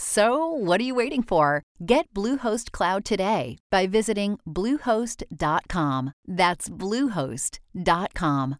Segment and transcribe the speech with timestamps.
[0.00, 1.64] So, what are you waiting for?
[1.84, 6.12] Get Bluehost Cloud today by visiting Bluehost.com.
[6.24, 8.56] That's Bluehost.com.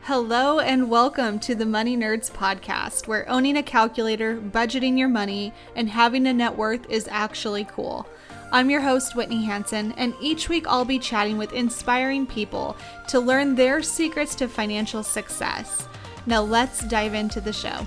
[0.00, 5.52] Hello, and welcome to the Money Nerds podcast, where owning a calculator, budgeting your money,
[5.76, 8.08] and having a net worth is actually cool.
[8.50, 13.20] I'm your host, Whitney Hansen, and each week I'll be chatting with inspiring people to
[13.20, 15.86] learn their secrets to financial success.
[16.26, 17.86] Now, let's dive into the show.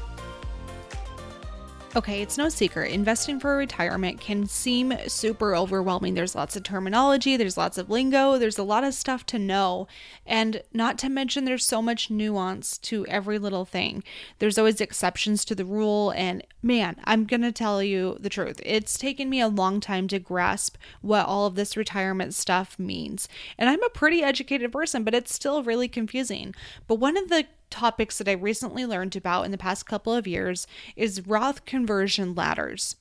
[1.94, 2.94] Okay, it's no secret.
[2.94, 6.14] Investing for retirement can seem super overwhelming.
[6.14, 9.89] There's lots of terminology, there's lots of lingo, there's a lot of stuff to know.
[10.25, 14.06] And not to mention, there's so much nuance to every little thing.
[14.39, 16.12] There's always exceptions to the rule.
[16.12, 18.62] And man, I'm going to tell you the truth.
[18.66, 23.28] It's taken me a long time to grasp what all of this retirement stuff means.
[23.58, 26.56] And I'm a pretty educated person, but it's still really confusing.
[26.88, 30.27] But one of the topics that I recently learned about in the past couple of
[30.27, 32.95] years is Roth conversion ladders.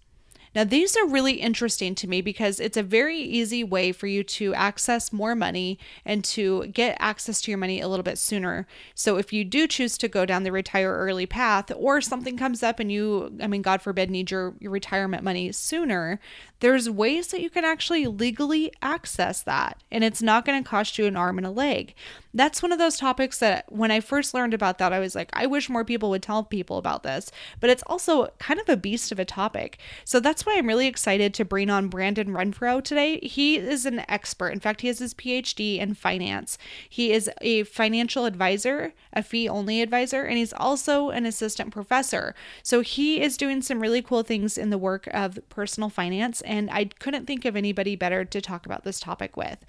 [0.53, 4.25] Now, these are really interesting to me because it's a very easy way for you
[4.25, 8.67] to access more money and to get access to your money a little bit sooner.
[8.93, 12.65] So, if you do choose to go down the retire early path, or something comes
[12.65, 16.19] up and you, I mean, God forbid, need your, your retirement money sooner,
[16.61, 19.83] there's ways that you can actually legally access that.
[19.91, 21.95] And it's not going to cost you an arm and a leg.
[22.33, 25.31] That's one of those topics that when I first learned about that, I was like,
[25.33, 27.33] I wish more people would tell people about this.
[27.59, 29.79] But it's also kind of a beast of a topic.
[30.05, 33.19] So that's why I'm really excited to bring on Brandon Renfro today.
[33.19, 34.51] He is an expert.
[34.51, 36.57] In fact, he has his PhD in finance.
[36.89, 42.37] He is a financial advisor, a fee only advisor, and he's also an assistant professor.
[42.63, 46.69] So he is doing some really cool things in the work of personal finance and
[46.73, 49.65] I couldn't think of anybody better to talk about this topic with.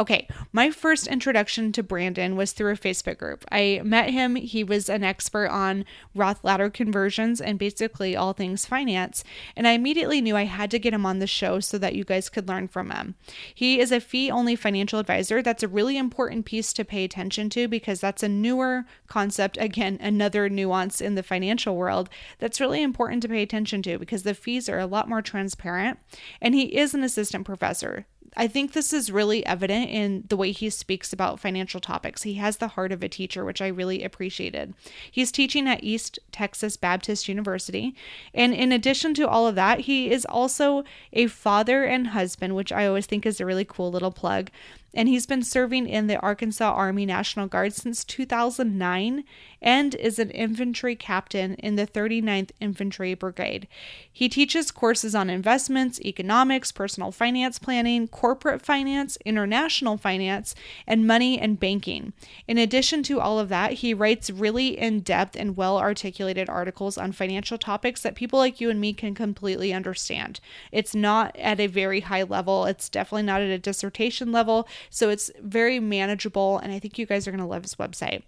[0.00, 3.44] Okay, my first introduction to Brandon was through a Facebook group.
[3.52, 5.84] I met him, he was an expert on
[6.14, 9.22] Roth ladder conversions and basically all things finance,
[9.54, 12.04] and I immediately knew I had to get him on the show so that you
[12.04, 13.14] guys could learn from him.
[13.54, 15.42] He is a fee only financial advisor.
[15.42, 19.58] That's a really important piece to pay attention to because that's a newer concept.
[19.60, 24.22] Again, another nuance in the financial world that's really important to pay attention to because
[24.22, 25.98] the fees are a lot more transparent.
[26.40, 28.06] And he is an assistant professor.
[28.36, 32.22] I think this is really evident in the way he speaks about financial topics.
[32.22, 34.74] He has the heart of a teacher, which I really appreciated.
[35.10, 37.94] He's teaching at East Texas Baptist University.
[38.32, 42.72] And in addition to all of that, he is also a father and husband, which
[42.72, 44.50] I always think is a really cool little plug
[44.92, 49.24] and he's been serving in the Arkansas Army National Guard since 2009
[49.62, 53.68] and is an infantry captain in the 39th Infantry Brigade.
[54.10, 60.54] He teaches courses on investments, economics, personal finance planning, corporate finance, international finance,
[60.86, 62.12] and money and banking.
[62.48, 66.96] In addition to all of that, he writes really in depth and well articulated articles
[66.96, 70.40] on financial topics that people like you and me can completely understand.
[70.72, 75.10] It's not at a very high level, it's definitely not at a dissertation level so
[75.10, 78.22] it's very manageable, and I think you guys are going to love his website.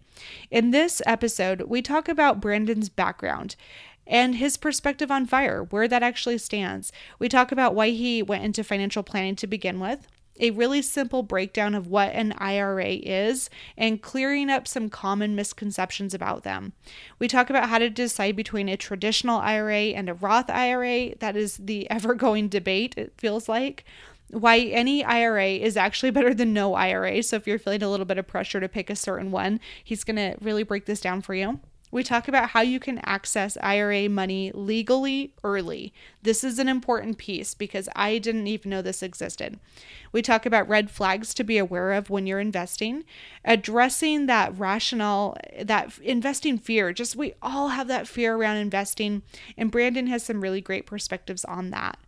[0.51, 3.57] In this episode, we talk about Brandon's background
[4.07, 6.93] and his perspective on fire, where that actually stands.
[7.19, 10.07] We talk about why he went into financial planning to begin with,
[10.41, 16.15] a really simple breakdown of what an IRA is, and clearing up some common misconceptions
[16.15, 16.73] about them.
[17.19, 21.15] We talk about how to decide between a traditional IRA and a Roth IRA.
[21.17, 23.85] That is the ever going debate, it feels like
[24.33, 27.23] why any IRA is actually better than no IRA.
[27.23, 30.05] So if you're feeling a little bit of pressure to pick a certain one, he's
[30.05, 31.61] going to really break this down for you.
[31.93, 35.93] We talk about how you can access IRA money legally early.
[36.23, 39.61] This is an important piece because I didn't even know this existed.
[40.11, 43.05] We talk about red flags to be aware of when you're investing,
[43.45, 46.95] addressing that rationale, that investing fear.
[46.95, 49.21] Just we all have that fear around investing,
[49.59, 51.99] and Brandon has some really great perspectives on that.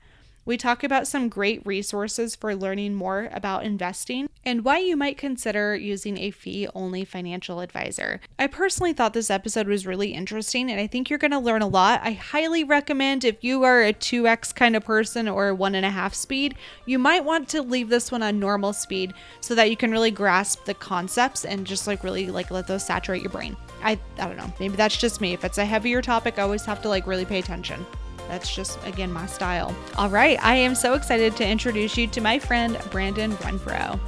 [0.46, 5.16] We talk about some great resources for learning more about investing and why you might
[5.16, 8.20] consider using a fee only financial advisor.
[8.38, 11.62] I personally thought this episode was really interesting and I think you're going to learn
[11.62, 12.02] a lot.
[12.04, 15.90] I highly recommend if you are a 2x kind of person or one and a
[15.90, 19.78] half speed, you might want to leave this one on normal speed so that you
[19.78, 23.56] can really grasp the concepts and just like really like let those saturate your brain.
[23.82, 25.32] I, I don't know, maybe that's just me.
[25.32, 27.86] If it's a heavier topic, I always have to like really pay attention.
[28.28, 29.74] That's just, again, my style.
[29.96, 34.00] All right, I am so excited to introduce you to my friend Brandon Renfro.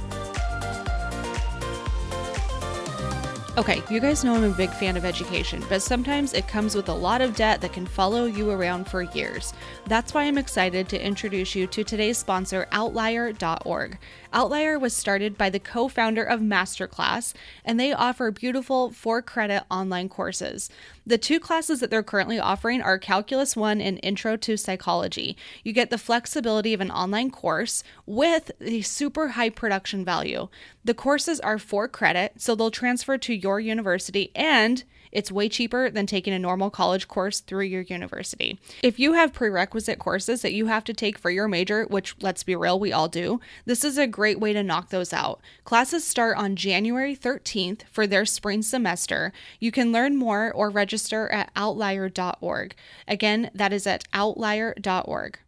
[3.57, 6.89] Okay, you guys know I'm a big fan of education, but sometimes it comes with
[6.89, 9.51] a lot of debt that can follow you around for years.
[9.87, 13.97] That's why I'm excited to introduce you to today's sponsor, Outlier.org.
[14.37, 17.33] Outlier was started by the co founder of Masterclass,
[17.65, 20.69] and they offer beautiful four credit online courses.
[21.07, 25.35] The two classes that they're currently offering are Calculus 1 and Intro to Psychology.
[25.63, 30.49] You get the flexibility of an online course with the super high production value.
[30.85, 34.83] The courses are for credit, so they'll transfer to your university and
[35.17, 38.59] it's way cheaper than taking a normal college course through your university.
[38.83, 42.43] If you have prerequisite courses that you have to take for your major, which let's
[42.43, 45.41] be real, we all do, this is a great way to knock those out.
[45.63, 49.33] Classes start on January 13th for their spring semester.
[49.59, 52.75] You can learn more or register at outlier.org.
[53.07, 55.39] Again, that is at outlier.org.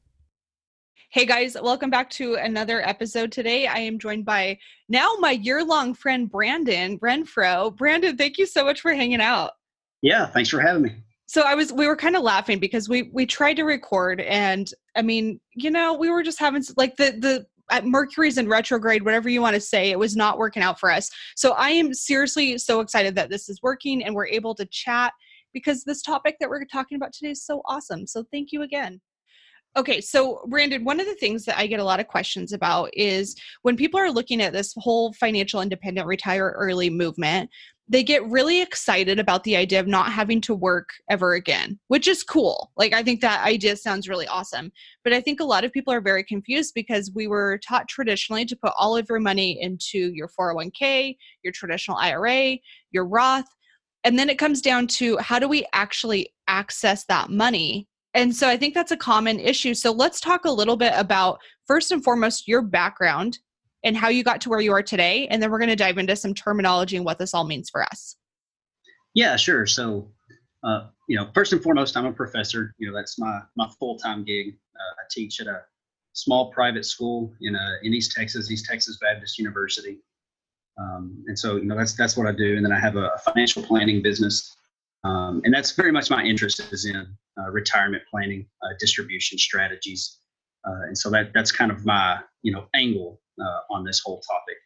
[1.12, 3.68] Hey guys, welcome back to another episode today.
[3.68, 4.58] I am joined by
[4.90, 7.76] now my year long friend, Brandon Renfro.
[7.76, 9.52] Brandon, thank you so much for hanging out.
[10.02, 10.96] Yeah, thanks for having me.
[11.26, 14.72] So I was, we were kind of laughing because we, we tried to record and
[14.96, 17.46] I mean, you know, we were just having like the, the,
[17.84, 21.08] Mercury's in retrograde, whatever you want to say, it was not working out for us.
[21.36, 25.14] So I am seriously so excited that this is working and we're able to chat
[25.54, 28.08] because this topic that we're talking about today is so awesome.
[28.08, 29.00] So thank you again.
[29.78, 32.90] Okay, so Brandon, one of the things that I get a lot of questions about
[32.94, 37.52] is when people are looking at this whole financial independent retire early movement,
[37.90, 42.08] they get really excited about the idea of not having to work ever again, which
[42.08, 42.72] is cool.
[42.78, 44.72] Like, I think that idea sounds really awesome.
[45.04, 48.46] But I think a lot of people are very confused because we were taught traditionally
[48.46, 52.58] to put all of your money into your 401k, your traditional IRA,
[52.92, 53.48] your Roth.
[54.04, 58.50] And then it comes down to how do we actually access that money and so
[58.50, 59.74] I think that's a common issue.
[59.76, 63.38] So let's talk a little bit about, first and foremost, your background
[63.84, 65.28] and how you got to where you are today.
[65.28, 67.84] And then we're going to dive into some terminology and what this all means for
[67.84, 68.16] us.
[69.14, 69.66] Yeah, sure.
[69.66, 70.12] So,
[70.64, 72.74] uh, you know, first and foremost, I'm a professor.
[72.78, 74.56] You know, that's my my full time gig.
[74.76, 75.62] Uh, I teach at a
[76.14, 80.00] small private school in uh, in East Texas, East Texas Baptist University.
[80.80, 82.56] Um, and so, you know, that's that's what I do.
[82.56, 84.56] And then I have a financial planning business,
[85.04, 90.20] um, and that's very much my interest is in uh, retirement planning, uh, distribution strategies,
[90.66, 93.20] uh, and so that that's kind of my you know angle
[93.70, 94.58] on this whole topic.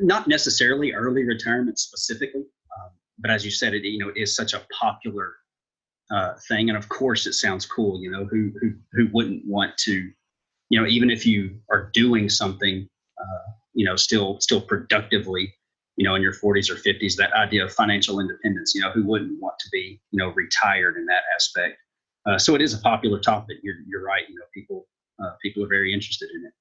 [0.00, 2.42] Not necessarily early retirement specifically,
[2.76, 5.34] um, but as you said, it you know it is such a popular
[6.48, 8.00] thing, and of course it sounds cool.
[8.00, 10.10] You know who who who wouldn't want to,
[10.70, 12.88] you know even if you are doing something,
[13.74, 15.52] you know still still productively
[15.96, 19.04] you know, in your 40s or 50s, that idea of financial independence, you know, who
[19.04, 21.76] wouldn't want to be, you know, retired in that aspect?
[22.26, 23.58] Uh, so it is a popular topic.
[23.62, 24.24] You're, you're right.
[24.28, 24.86] You know, people,
[25.22, 26.52] uh, people are very interested in it.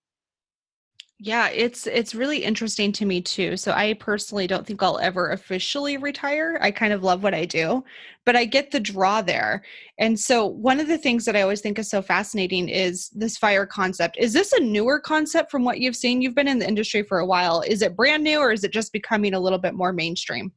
[1.20, 3.56] Yeah, it's it's really interesting to me too.
[3.56, 6.58] So I personally don't think I'll ever officially retire.
[6.60, 7.84] I kind of love what I do,
[8.26, 9.64] but I get the draw there.
[10.00, 13.38] And so one of the things that I always think is so fascinating is this
[13.38, 14.18] fire concept.
[14.18, 16.22] Is this a newer concept from what you've seen?
[16.22, 17.62] You've been in the industry for a while.
[17.62, 20.52] Is it brand new or is it just becoming a little bit more mainstream?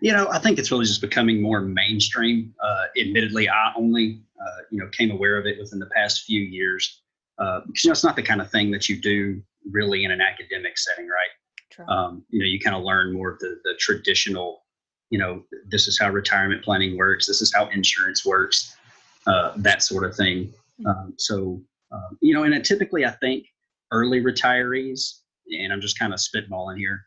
[0.00, 2.52] You know, I think it's really just becoming more mainstream.
[2.60, 6.40] Uh, admittedly, I only uh, you know came aware of it within the past few
[6.40, 7.02] years
[7.38, 10.10] uh, because you know it's not the kind of thing that you do really in
[10.10, 11.30] an academic setting, right?
[11.88, 14.62] Um, you know, you kind of learn more of the, the traditional,
[15.10, 18.76] you know, this is how retirement planning works, this is how insurance works,
[19.26, 20.52] uh, that sort of thing.
[20.80, 20.86] Mm-hmm.
[20.86, 23.46] Um, so, um, you know, and typically I think
[23.90, 25.18] early retirees,
[25.48, 27.00] and I'm just kind of spitballing here,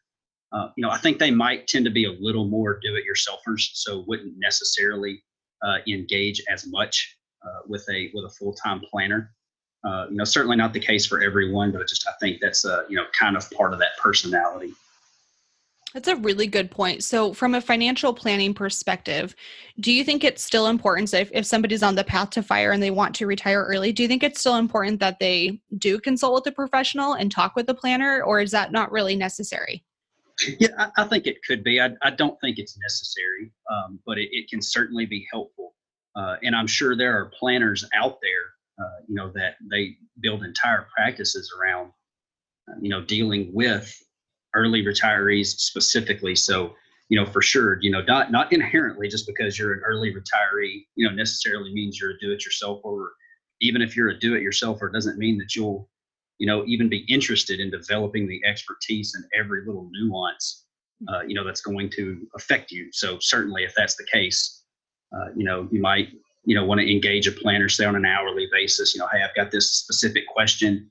[0.52, 4.04] uh, you know, I think they might tend to be a little more do-it-yourselfers, so
[4.08, 5.24] wouldn't necessarily
[5.66, 9.34] uh, engage as much uh, with a with a full-time planner.
[9.84, 12.86] Uh, you know, certainly not the case for everyone, but just I think that's a
[12.90, 14.74] you know kind of part of that personality.
[15.94, 17.04] That's a really good point.
[17.04, 19.34] So, from a financial planning perspective,
[19.80, 22.84] do you think it's still important if, if somebody's on the path to fire and
[22.84, 26.36] they want to retire early, do you think it's still important that they do consult
[26.36, 29.84] with a professional and talk with a planner, or is that not really necessary?
[30.60, 31.82] Yeah, I, I think it could be.
[31.82, 35.74] I, I, don't think it's necessary, um, but it, it, can certainly be helpful.
[36.16, 40.44] Uh, and I'm sure there are planners out there, uh, you know, that they build
[40.44, 41.92] entire practices around,
[42.70, 43.96] uh, you know, dealing with
[44.56, 46.36] early retirees specifically.
[46.36, 46.76] So,
[47.10, 50.86] you know, for sure, you know, not not inherently just because you're an early retiree,
[50.96, 53.14] you know, necessarily means you're a do-it-yourself, or
[53.62, 55.90] even if you're a do-it-yourselfer, doesn't mean that you'll,
[56.38, 60.66] you know, even be interested in developing the expertise and every little nuance,
[61.08, 62.90] uh, you know, that's going to affect you.
[62.92, 64.64] So certainly, if that's the case,
[65.16, 66.10] uh, you know, you might,
[66.48, 68.96] you know, want to engage a planner, say on an hourly basis.
[68.96, 70.89] You know, hey, I've got this specific question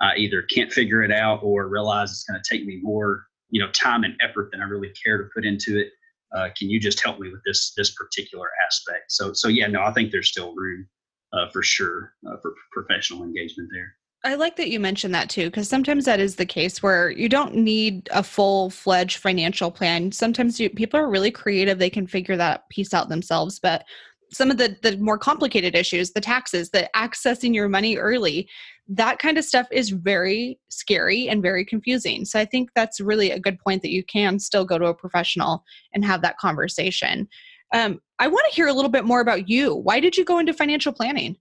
[0.00, 3.60] I either can't figure it out or realize it's going to take me more, you
[3.60, 5.88] know, time and effort than I really care to put into it.
[6.36, 9.10] Uh, can you just help me with this this particular aspect?
[9.10, 10.86] So so yeah, no, I think there's still room
[11.32, 13.94] uh, for sure uh, for professional engagement there.
[14.24, 17.28] I like that you mentioned that too, because sometimes that is the case where you
[17.28, 20.12] don't need a full fledged financial plan.
[20.12, 23.58] Sometimes you, people are really creative; they can figure that piece out themselves.
[23.58, 23.84] But
[24.32, 28.48] some of the the more complicated issues the taxes the accessing your money early
[28.88, 32.24] that kind of stuff is very scary and very confusing.
[32.24, 34.94] So i think that's really a good point that you can still go to a
[34.94, 37.28] professional and have that conversation.
[37.74, 39.74] Um, i want to hear a little bit more about you.
[39.74, 41.36] Why did you go into financial planning?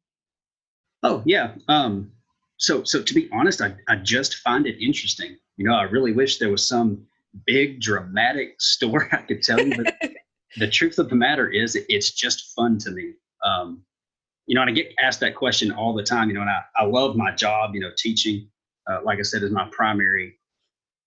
[1.03, 2.11] Oh yeah um,
[2.57, 5.37] so so to be honest I, I just find it interesting.
[5.55, 7.05] You know i really wish there was some
[7.45, 9.95] big dramatic story i could tell you but
[10.55, 13.13] the truth of the matter is it's just fun to me.
[13.43, 13.83] Um,
[14.45, 16.61] you know, and I get asked that question all the time, you know, and I,
[16.77, 18.49] I love my job, you know, teaching,
[18.89, 20.39] uh, like I said, is my primary,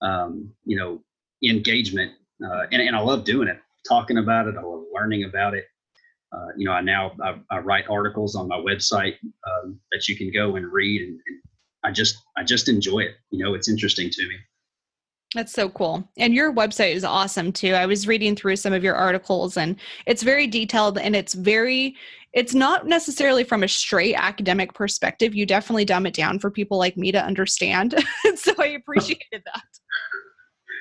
[0.03, 1.03] um, you know,
[1.43, 2.13] engagement.
[2.45, 4.57] Uh, and, and I love doing it, talking about it.
[4.57, 5.65] I love learning about it.
[6.33, 9.17] Uh, you know, I now I, I, write articles on my website
[9.49, 11.41] um, that you can go and read, and, and
[11.83, 13.17] I just I just enjoy it.
[13.31, 14.37] You know, it's interesting to me.
[15.35, 16.09] That's so cool.
[16.19, 17.75] And your website is awesome too.
[17.75, 21.97] I was reading through some of your articles and it's very detailed and it's very
[22.33, 25.35] it's not necessarily from a straight academic perspective.
[25.35, 27.95] You definitely dumb it down for people like me to understand.
[28.37, 29.43] so I appreciated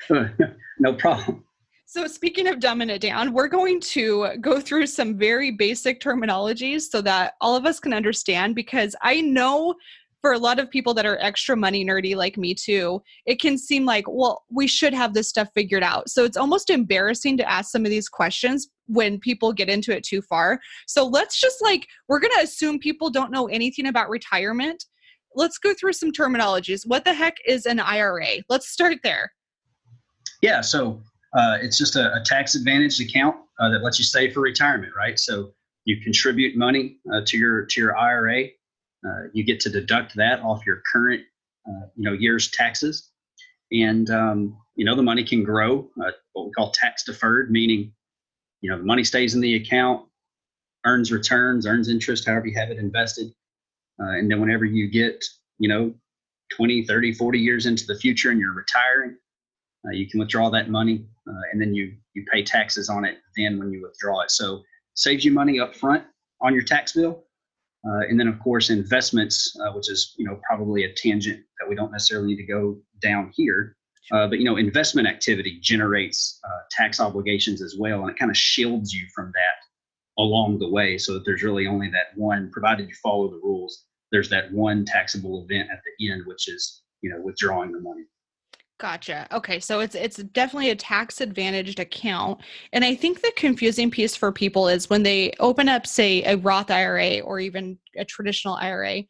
[0.08, 0.56] that.
[0.78, 1.44] no problem.
[1.86, 6.82] So, speaking of dumbing it down, we're going to go through some very basic terminologies
[6.82, 9.74] so that all of us can understand because I know
[10.20, 13.56] for a lot of people that are extra money nerdy like me too, it can
[13.56, 16.10] seem like, well, we should have this stuff figured out.
[16.10, 20.04] So it's almost embarrassing to ask some of these questions when people get into it
[20.04, 20.60] too far.
[20.86, 24.84] So let's just like, we're going to assume people don't know anything about retirement.
[25.34, 26.86] Let's go through some terminologies.
[26.86, 28.42] What the heck is an IRA?
[28.48, 29.32] Let's start there.
[30.42, 31.02] Yeah, so
[31.34, 34.92] uh, it's just a, a tax advantaged account uh, that lets you save for retirement,
[34.96, 35.18] right?
[35.18, 35.52] So
[35.84, 38.48] you contribute money uh, to your to your IRA
[39.06, 41.22] uh, you get to deduct that off your current,
[41.68, 43.10] uh, you know, year's taxes,
[43.72, 45.88] and um, you know the money can grow.
[46.02, 47.92] Uh, what we call tax deferred, meaning
[48.60, 50.06] you know the money stays in the account,
[50.84, 53.28] earns returns, earns interest, however you have it invested,
[54.00, 55.24] uh, and then whenever you get,
[55.58, 55.94] you know,
[56.56, 59.16] 20, 30, 40 years into the future and you're retiring,
[59.86, 61.06] uh, you can withdraw that money,
[61.52, 64.30] and then you you pay taxes on it then when you withdraw it.
[64.30, 64.62] So
[64.94, 66.04] saves you money up front
[66.42, 67.24] on your tax bill
[67.86, 71.68] uh, and then, of course, investments, uh, which is you know probably a tangent that
[71.68, 73.76] we don't necessarily need to go down here.
[74.12, 78.30] Uh, but you know, investment activity generates uh, tax obligations as well, and it kind
[78.30, 82.50] of shields you from that along the way, so that there's really only that one.
[82.52, 86.82] Provided you follow the rules, there's that one taxable event at the end, which is
[87.00, 88.04] you know withdrawing the money.
[88.80, 89.26] Gotcha.
[89.30, 92.40] Okay, so it's it's definitely a tax advantaged account.
[92.72, 96.38] And I think the confusing piece for people is when they open up say a
[96.38, 99.02] Roth IRA or even a traditional IRA,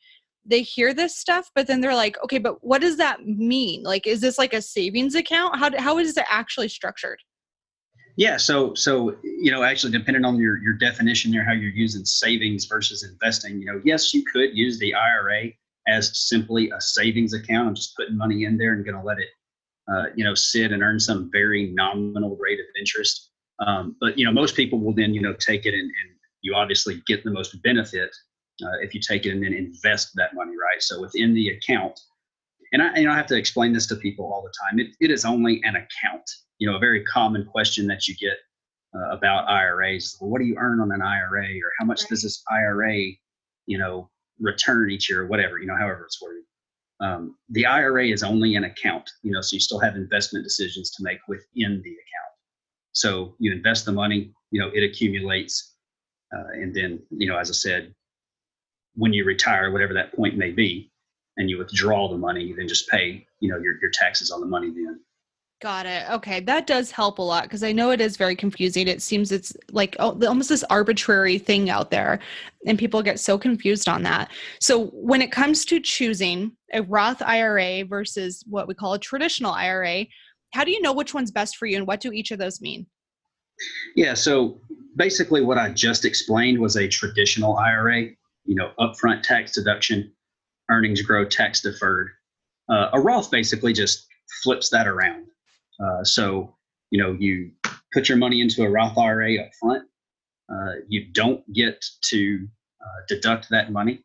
[0.45, 3.85] they hear this stuff but then they're like, "Okay, but what does that mean?
[3.85, 5.57] Like is this like a savings account?
[5.57, 7.21] How how is it actually structured?"
[8.17, 12.05] Yeah, so so you know, actually depending on your your definition there how you're using
[12.05, 15.51] savings versus investing, you know, yes, you could use the IRA
[15.87, 17.69] as simply a savings account.
[17.69, 19.29] I'm just putting money in there and going to let it
[19.93, 23.31] uh, you know, sit and earn some very nominal rate of interest.
[23.67, 26.11] Um, but you know, most people will then you know take it and, and
[26.43, 28.11] you obviously get the most benefit
[28.63, 30.83] uh, if you take it and then invest that money, right?
[30.83, 31.99] So within the account,
[32.73, 34.79] and I, you know, I have to explain this to people all the time.
[34.79, 36.29] It, it is only an account.
[36.59, 38.39] You know, a very common question that you get
[38.95, 42.23] uh, about IRAs: well, What do you earn on an IRA, or how much does
[42.23, 42.97] this IRA,
[43.67, 46.45] you know, return each year, or whatever, you know, however it's worded.
[47.01, 50.91] Um, the IRA is only an account, you know, so you still have investment decisions
[50.93, 52.33] to make within the account.
[52.93, 55.75] So you invest the money, you know, it accumulates,
[56.35, 57.95] uh, and then, you know, as I said,
[58.95, 60.91] when you retire, whatever that point may be,
[61.37, 64.41] and you withdraw the money, you then just pay, you know, your your taxes on
[64.41, 65.01] the money then.
[65.61, 66.11] Got it.
[66.11, 68.89] Okay, that does help a lot because I know it is very confusing.
[68.89, 72.19] It seems it's like oh, almost this arbitrary thing out there,
[72.67, 74.31] and people get so confused on that.
[74.59, 79.53] So, when it comes to choosing a Roth IRA versus what we call a traditional
[79.53, 80.07] IRA,
[80.55, 82.63] how do you know which one's best for you, and what do each of those
[82.63, 82.87] mean?
[83.97, 84.15] Yeah.
[84.15, 84.63] So,
[84.97, 88.05] basically, what I just explained was a traditional IRA.
[88.47, 90.11] You know, upfront tax deduction,
[90.71, 92.09] earnings grow tax deferred.
[92.71, 94.07] Uh, a Roth basically just
[94.43, 95.27] flips that around
[95.83, 96.55] uh, so,
[96.91, 97.51] you know, you
[97.93, 99.85] put your money into a Roth IRA up front.
[100.53, 102.47] Uh, you don't get to
[102.81, 104.05] uh, deduct that money.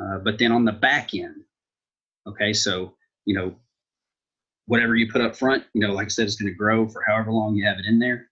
[0.00, 1.42] Uh, but then on the back end,
[2.26, 2.94] okay, so,
[3.24, 3.54] you know,
[4.66, 7.02] whatever you put up front, you know, like I said, it's going to grow for
[7.06, 8.28] however long you have it in there.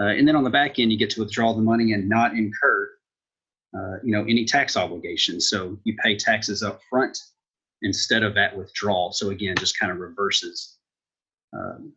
[0.00, 2.32] Uh, and then on the back end, you get to withdraw the money and not
[2.34, 2.90] incur,
[4.04, 5.48] you know, any tax obligations.
[5.48, 7.18] So you pay taxes up front
[7.82, 9.12] instead of that withdrawal.
[9.12, 10.78] So again, just kind of reverses
[11.52, 11.92] um,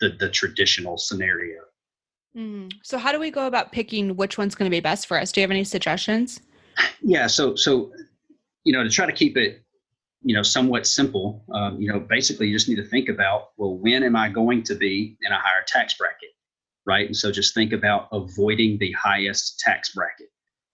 [0.00, 1.60] the the traditional scenario.
[2.36, 2.72] Mm.
[2.82, 5.32] So how do we go about picking which one's going to be best for us?
[5.32, 6.40] Do you have any suggestions?
[7.02, 7.92] Yeah, so so
[8.64, 9.62] you know to try to keep it
[10.22, 13.76] you know somewhat simple, um, you know basically you just need to think about well
[13.76, 16.30] when am I going to be in a higher tax bracket,
[16.86, 17.06] right?
[17.06, 20.28] And so just think about avoiding the highest tax bracket.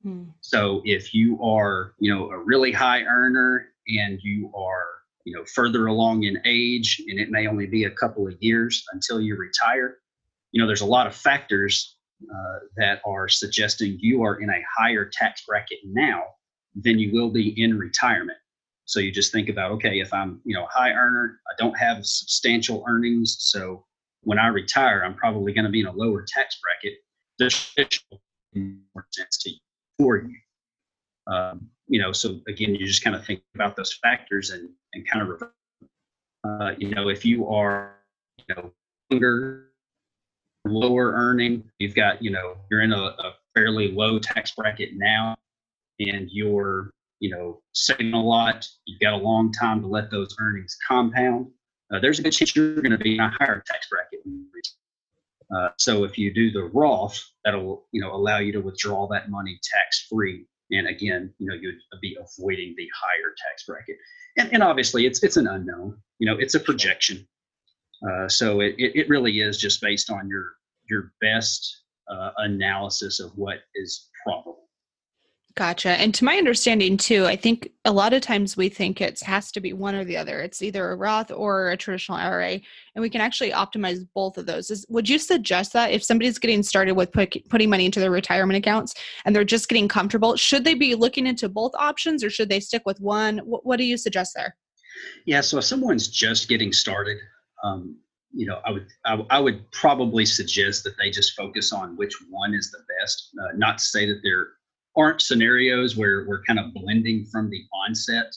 [0.04, 0.33] Mm.
[0.40, 4.85] So if you are you know a really high earner and you are
[5.25, 8.85] you know further along in age and it may only be a couple of years
[8.93, 9.99] until you retire.
[10.52, 14.62] You know there's a lot of factors uh, that are suggesting you are in a
[14.76, 16.23] higher tax bracket now
[16.75, 18.38] than you will be in retirement.
[18.87, 21.76] So you just think about okay if i'm you know a high earner i don't
[21.78, 23.85] have substantial earnings so
[24.23, 26.99] when i retire i'm probably going to be in a lower tax bracket.
[27.38, 28.00] This is
[28.54, 29.59] more sense to you
[29.99, 30.37] for you.
[31.26, 35.08] Um, you know, so again, you just kind of think about those factors and, and
[35.08, 35.42] kind of,
[36.44, 37.97] uh, you know, if you are,
[38.38, 38.73] you know,
[39.10, 39.70] younger,
[40.64, 45.36] lower earning, you've got, you know, you're in a, a fairly low tax bracket now
[46.00, 50.34] and you're, you know, saving a lot, you've got a long time to let those
[50.40, 51.47] earnings compound.
[51.92, 54.20] Uh, there's a good chance you're going to be in a higher tax bracket.
[55.54, 59.30] Uh, so if you do the Roth, that'll you know allow you to withdraw that
[59.30, 63.96] money tax free and again, you know, you'd be avoiding the higher tax bracket.
[64.36, 65.98] And, and obviously, it's it's an unknown.
[66.18, 67.26] You know, it's a projection.
[68.08, 70.52] Uh, so it, it really is just based on your
[70.88, 74.63] your best uh, analysis of what is probable.
[75.56, 75.90] Gotcha.
[75.90, 79.52] And to my understanding too, I think a lot of times we think it has
[79.52, 80.40] to be one or the other.
[80.40, 82.60] It's either a Roth or a traditional IRA,
[82.95, 84.73] and we can actually optimize both of those.
[84.73, 88.10] Is, would you suggest that if somebody's getting started with put, putting money into their
[88.10, 92.30] retirement accounts and they're just getting comfortable, should they be looking into both options or
[92.30, 93.38] should they stick with one?
[93.38, 94.56] What, what do you suggest there?
[95.25, 95.40] Yeah.
[95.40, 97.19] So if someone's just getting started,
[97.62, 97.97] um,
[98.32, 102.14] you know, I would I, I, would probably suggest that they just focus on which
[102.28, 103.30] one is the best.
[103.40, 104.49] Uh, not to say that they're
[104.97, 108.35] aren't scenarios where we're kind of blending from the onset,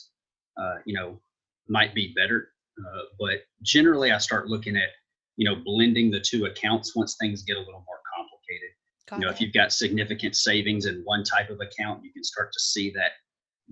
[0.60, 1.20] uh, you know,
[1.68, 2.50] might be better.
[2.78, 4.90] Uh, but generally, I start looking at,
[5.36, 8.70] you know, blending the two accounts once things get a little more complicated.
[9.08, 9.34] Got you know, it.
[9.34, 12.90] if you've got significant savings in one type of account, you can start to see
[12.90, 13.12] that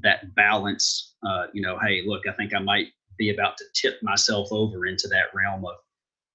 [0.02, 1.14] that balance.
[1.26, 4.86] Uh, you know, hey, look, I think I might be about to tip myself over
[4.86, 5.76] into that realm of,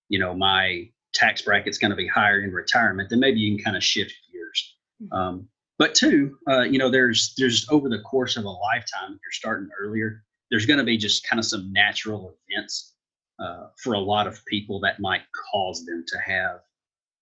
[0.10, 3.10] you know, my tax bracket's going to be higher in retirement.
[3.10, 4.76] Then maybe you can kind of shift gears.
[5.04, 5.14] Mm-hmm.
[5.14, 5.48] Um,
[5.82, 9.32] but two, uh, you know, there's there's over the course of a lifetime, if you're
[9.32, 12.94] starting earlier, there's going to be just kind of some natural events
[13.44, 16.58] uh, for a lot of people that might cause them to have,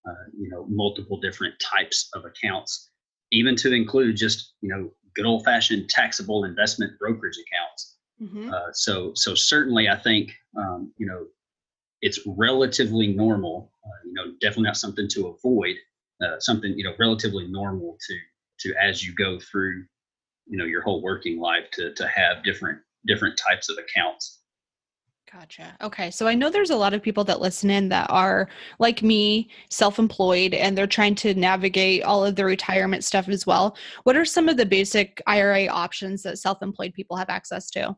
[0.05, 2.89] uh, you know, multiple different types of accounts,
[3.31, 7.95] even to include just you know good old fashioned taxable investment brokerage accounts.
[8.21, 8.53] Mm-hmm.
[8.53, 11.27] Uh, so so certainly, I think um, you know
[12.01, 13.71] it's relatively normal.
[13.85, 15.77] Uh, you know, definitely not something to avoid.
[16.21, 18.15] Uh, something you know relatively normal to
[18.59, 19.85] to as you go through
[20.47, 24.39] you know your whole working life to to have different different types of accounts
[25.31, 25.75] Gotcha.
[25.81, 26.09] Okay.
[26.09, 29.51] So I know there's a lot of people that listen in that are like me,
[29.69, 33.77] self employed, and they're trying to navigate all of the retirement stuff as well.
[34.03, 37.95] What are some of the basic IRA options that self employed people have access to?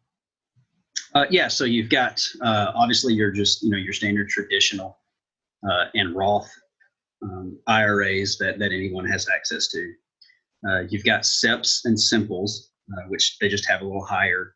[1.16, 1.48] Uh, yeah.
[1.48, 5.00] So you've got uh, obviously you're just, you know, your standard traditional
[5.70, 6.52] uh, and Roth
[7.24, 9.94] um, IRAs that, that anyone has access to.
[10.68, 14.56] Uh, you've got SEPs and simples, uh, which they just have a little higher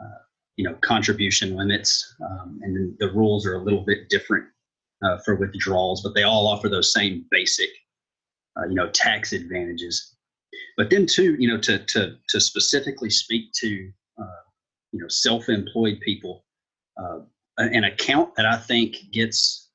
[0.00, 0.18] uh,
[0.56, 4.46] you know contribution limits, um, and then the rules are a little bit different
[5.04, 7.70] uh, for withdrawals, but they all offer those same basic,
[8.58, 10.16] uh, you know, tax advantages.
[10.76, 13.90] But then too, you know, to to to specifically speak to
[14.20, 14.42] uh,
[14.92, 16.44] you know self-employed people,
[17.58, 19.70] an account that I think gets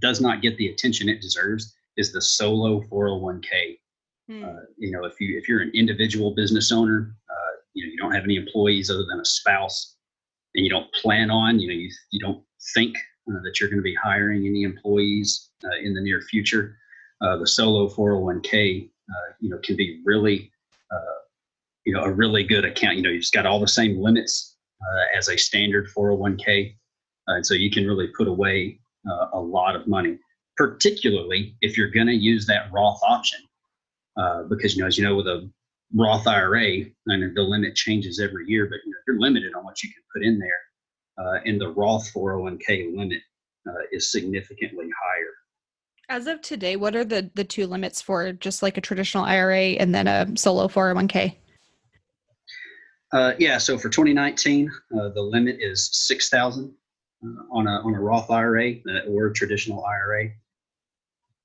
[0.00, 3.78] does not get the attention it deserves is the solo 401k.
[4.28, 4.44] Hmm.
[4.44, 7.14] Uh, you know, if you if you're an individual business owner,
[7.74, 9.96] you know you don't have any employees other than a spouse,
[10.54, 12.42] and you don't plan on, you know, you you don't
[12.74, 12.96] think
[13.30, 16.76] uh, that you're going to be hiring any employees uh, in the near future.
[17.20, 18.90] Uh, the solo 401k,
[19.40, 20.52] you know, can be really,
[21.84, 22.96] you know, a really good account.
[22.96, 24.56] You know, you've got all the same limits
[25.16, 26.76] as a standard 401k,
[27.26, 28.78] and so you can really put away
[29.32, 30.18] a lot of money,
[30.56, 33.40] particularly if you're going to use that Roth option.
[34.18, 35.48] Uh, because you know, as you know, with a
[35.94, 39.82] Roth IRA, and the limit changes every year, but you know, you're limited on what
[39.82, 40.60] you can put in there
[41.18, 43.20] uh, and the Roth 401k limit
[43.68, 45.34] uh, is significantly higher.
[46.10, 49.72] As of today, what are the the two limits for just like a traditional IRA
[49.72, 51.36] and then a solo 401k?
[53.12, 56.72] Uh, yeah, so for 2019, uh, the limit is 6,000
[57.22, 58.76] uh, on a on a Roth IRA
[59.08, 60.30] or traditional IRA,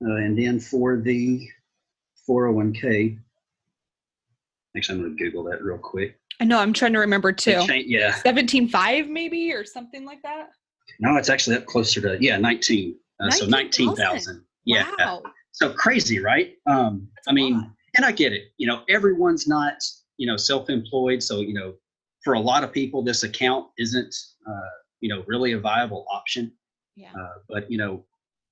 [0.00, 1.46] and then for the
[2.28, 3.18] 401k,
[4.76, 6.18] actually, I'm going to Google that real quick.
[6.40, 6.58] I know.
[6.58, 7.64] I'm trying to remember too.
[7.86, 8.12] Yeah.
[8.24, 10.50] 17.5 maybe or something like that.
[11.00, 12.96] No, it's actually up closer to yeah 19.
[13.20, 14.44] Uh, 19, so 19,000.
[14.64, 14.90] Yeah.
[14.98, 15.22] Wow.
[15.52, 16.54] So crazy, right?
[16.66, 17.70] Um, I mean, lot.
[17.96, 18.52] and I get it.
[18.56, 19.74] You know, everyone's not
[20.16, 21.74] you know self-employed, so you know,
[22.22, 24.14] for a lot of people, this account isn't
[24.46, 26.52] uh, you know really a viable option.
[26.96, 27.12] Yeah.
[27.18, 28.04] Uh, but you know,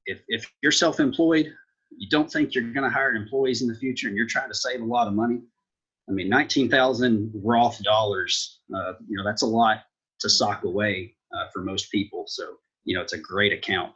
[0.06, 1.52] if if you're self-employed,
[1.98, 4.54] you don't think you're going to hire employees in the future, and you're trying to
[4.54, 5.40] save a lot of money
[6.08, 9.78] I mean, 19,000 Roth dollars, uh, you know, that's a lot
[10.20, 12.24] to sock away uh, for most people.
[12.26, 13.94] So, you know, it's a great account.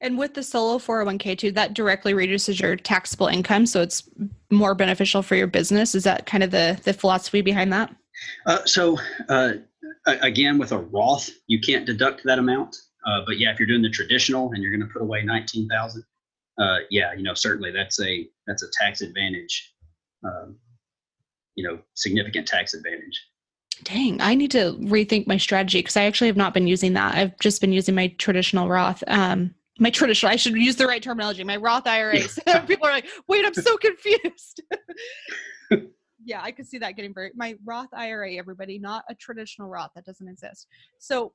[0.00, 3.64] And with the solo 401k too, that directly reduces your taxable income.
[3.64, 4.08] So it's
[4.50, 5.94] more beneficial for your business.
[5.94, 7.94] Is that kind of the, the philosophy behind that?
[8.44, 9.52] Uh, so, uh,
[10.06, 12.76] again, with a Roth, you can't deduct that amount.
[13.06, 16.02] Uh, but yeah, if you're doing the traditional and you're going to put away 19,000,
[16.58, 19.74] uh, yeah, you know, certainly that's a, that's a tax advantage
[20.24, 20.56] um,
[21.54, 23.26] you know significant tax advantage.
[23.82, 27.14] Dang i need to rethink my strategy because i actually have not been using that.
[27.14, 31.02] I've just been using my traditional roth um my traditional i should use the right
[31.02, 32.38] terminology my roth iras.
[32.66, 34.62] People are like wait i'm so confused.
[36.24, 39.90] Yeah i could see that getting very my roth ira everybody not a traditional roth
[39.94, 40.66] that doesn't exist.
[40.98, 41.32] So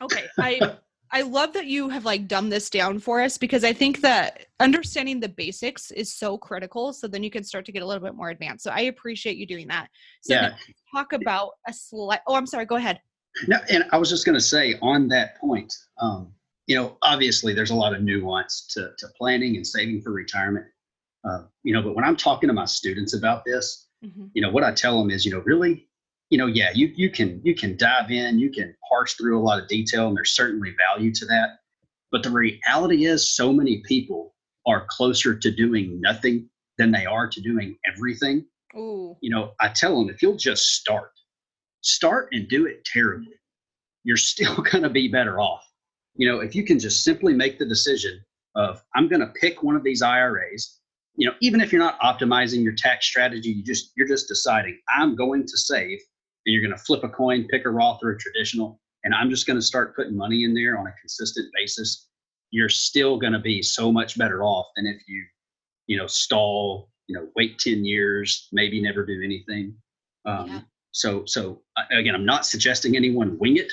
[0.00, 0.78] okay i
[1.10, 4.46] I love that you have like dumbed this down for us because I think that
[4.60, 6.92] understanding the basics is so critical.
[6.92, 8.64] So then you can start to get a little bit more advanced.
[8.64, 9.88] So I appreciate you doing that.
[10.22, 10.54] So yeah.
[10.94, 12.20] talk about a slight.
[12.26, 12.64] Oh, I'm sorry.
[12.64, 13.00] Go ahead.
[13.46, 16.32] No, and I was just going to say on that point, um,
[16.66, 20.66] you know, obviously there's a lot of nuance to, to planning and saving for retirement.
[21.24, 24.26] Uh, you know, but when I'm talking to my students about this, mm-hmm.
[24.34, 25.88] you know, what I tell them is, you know, really
[26.32, 29.42] you know, yeah, you you can you can dive in, you can parse through a
[29.42, 31.58] lot of detail, and there's certainly value to that.
[32.10, 34.34] But the reality is, so many people
[34.66, 38.46] are closer to doing nothing than they are to doing everything.
[38.74, 39.14] Ooh.
[39.20, 41.10] You know, I tell them if you'll just start,
[41.82, 43.34] start and do it terribly,
[44.02, 45.62] you're still going to be better off.
[46.14, 48.18] You know, if you can just simply make the decision
[48.56, 50.80] of I'm going to pick one of these IRAs,
[51.16, 54.78] you know, even if you're not optimizing your tax strategy, you just you're just deciding
[54.88, 55.98] I'm going to save
[56.46, 59.30] and you're going to flip a coin, pick a Roth or a traditional, and I'm
[59.30, 62.08] just going to start putting money in there on a consistent basis,
[62.50, 65.24] you're still going to be so much better off than if you,
[65.86, 69.74] you know, stall, you know, wait 10 years, maybe never do anything.
[70.24, 70.60] Um, yeah.
[70.92, 73.72] So, so again, I'm not suggesting anyone wing it.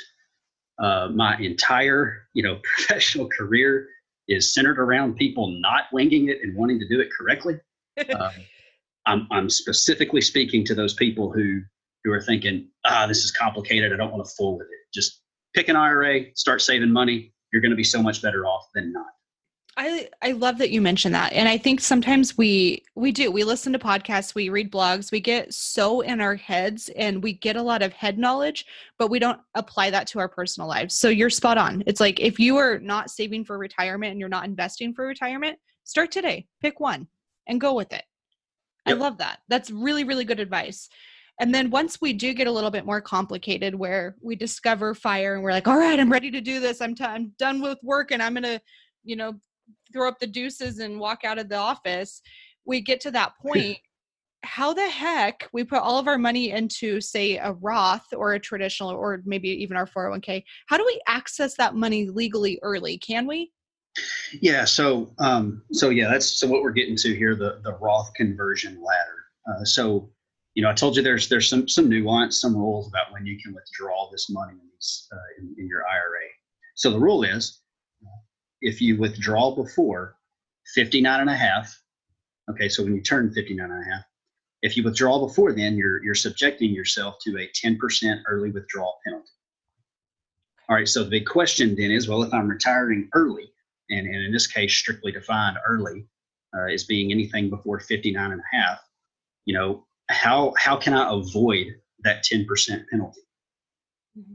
[0.79, 3.87] Uh, my entire, you know, professional career
[4.27, 7.59] is centered around people not winging it and wanting to do it correctly.
[8.17, 8.31] um,
[9.05, 11.61] I'm, I'm specifically speaking to those people who
[12.09, 13.93] who are thinking, ah, this is complicated.
[13.93, 14.93] I don't want to fool with it.
[14.93, 15.21] Just
[15.53, 17.33] pick an IRA, start saving money.
[17.53, 19.05] You're going to be so much better off than not.
[19.77, 21.31] I I love that you mentioned that.
[21.31, 23.31] And I think sometimes we we do.
[23.31, 27.33] We listen to podcasts, we read blogs, we get so in our heads and we
[27.33, 28.65] get a lot of head knowledge,
[28.97, 30.95] but we don't apply that to our personal lives.
[30.95, 31.83] So you're spot on.
[31.87, 35.57] It's like if you are not saving for retirement and you're not investing for retirement,
[35.85, 36.47] start today.
[36.61, 37.07] Pick one
[37.47, 38.03] and go with it.
[38.85, 38.97] Yep.
[38.97, 39.39] I love that.
[39.47, 40.89] That's really really good advice.
[41.39, 45.35] And then once we do get a little bit more complicated, where we discover fire
[45.35, 46.81] and we're like, all right, I'm ready to do this.
[46.81, 48.61] I'm, t- I'm done with work and I'm going to,
[49.03, 49.33] you know,
[49.93, 52.21] throw up the deuces and walk out of the office.
[52.65, 53.77] We get to that point.
[54.43, 58.39] how the heck we put all of our money into say a roth or a
[58.39, 63.27] traditional or maybe even our 401k how do we access that money legally early can
[63.27, 63.51] we
[64.41, 68.13] yeah so um so yeah that's so what we're getting to here the the roth
[68.13, 70.09] conversion ladder uh, so
[70.55, 73.37] you know i told you there's there's some some nuance some rules about when you
[73.41, 76.25] can withdraw this money in, uh, in, in your ira
[76.75, 77.61] so the rule is
[78.61, 80.15] if you withdraw before
[80.75, 81.73] 59 and a half
[82.49, 84.03] okay so when you turn 59 and a half
[84.61, 89.29] if you withdraw before then, you're you're subjecting yourself to a 10% early withdrawal penalty.
[90.67, 93.51] All right, so the big question then is, well, if I'm retiring early,
[93.89, 96.07] and, and in this case, strictly defined early
[96.55, 98.79] uh, as being anything before 59 and a half,
[99.45, 101.67] you know, how how can I avoid
[102.03, 102.45] that 10%
[102.89, 103.21] penalty?
[104.17, 104.33] Mm-hmm.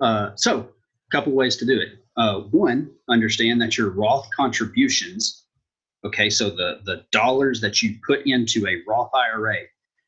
[0.00, 1.88] Uh, so, a couple ways to do it.
[2.16, 5.46] Uh, one, understand that your Roth contributions
[6.04, 9.56] Okay, so the, the dollars that you put into a Roth IRA,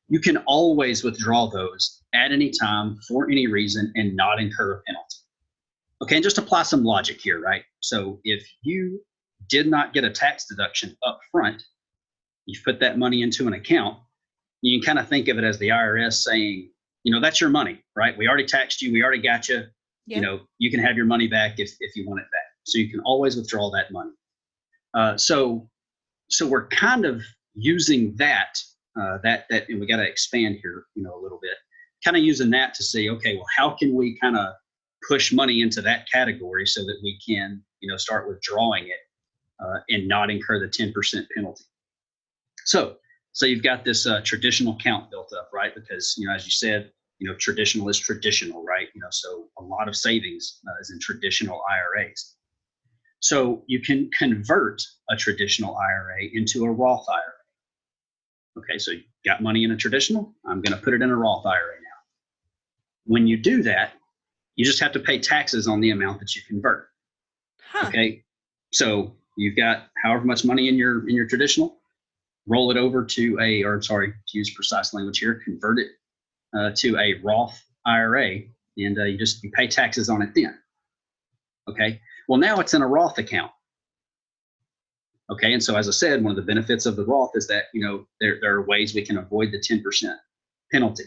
[0.09, 4.83] you can always withdraw those at any time for any reason and not incur a
[4.83, 5.17] penalty.
[6.03, 7.63] Okay, and just apply some logic here, right?
[7.81, 9.01] So if you
[9.49, 11.63] did not get a tax deduction up front,
[12.47, 13.99] you've put that money into an account,
[14.63, 16.71] you can kind of think of it as the IRS saying,
[17.05, 18.17] you know, that's your money, right?
[18.17, 19.65] We already taxed you, we already got you.
[20.07, 20.17] Yeah.
[20.17, 22.47] You know, you can have your money back if, if you want it back.
[22.65, 24.13] So you can always withdraw that money.
[24.95, 25.69] Uh, so
[26.31, 27.23] so we're kind of
[27.55, 28.59] using that
[29.01, 31.55] uh, that that and we got to expand here you know a little bit
[32.05, 34.55] kind of using that to say okay well how can we kind of
[35.09, 38.99] push money into that category so that we can you know start withdrawing it
[39.65, 40.93] uh, and not incur the 10%
[41.35, 41.65] penalty
[42.65, 42.97] so
[43.33, 46.51] so you've got this uh, traditional count built up right because you know as you
[46.51, 50.81] said you know traditional is traditional right you know so a lot of savings uh,
[50.81, 52.37] is in traditional iras
[53.21, 58.63] so you can convert a traditional IRA into a Roth IRA.
[58.65, 61.17] Okay, so you got money in a traditional, I'm going to put it in a
[61.17, 61.99] Roth IRA now.
[63.05, 63.93] When you do that,
[64.57, 66.89] you just have to pay taxes on the amount that you convert.
[67.63, 67.89] Huh.
[67.89, 68.25] Okay,
[68.73, 71.80] so you've got however much money in your in your traditional,
[72.47, 75.89] roll it over to a, or sorry, to use precise language here, convert it
[76.57, 78.41] uh, to a Roth IRA,
[78.77, 80.59] and uh, you just you pay taxes on it then.
[81.69, 83.53] Okay, well, now it's in a Roth account.
[85.31, 87.65] Okay, and so as I said, one of the benefits of the Roth is that
[87.73, 90.17] you know there, there are ways we can avoid the 10%
[90.73, 91.05] penalty.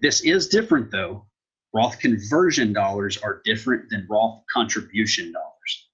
[0.00, 1.26] This is different though.
[1.74, 5.88] Roth conversion dollars are different than Roth contribution dollars.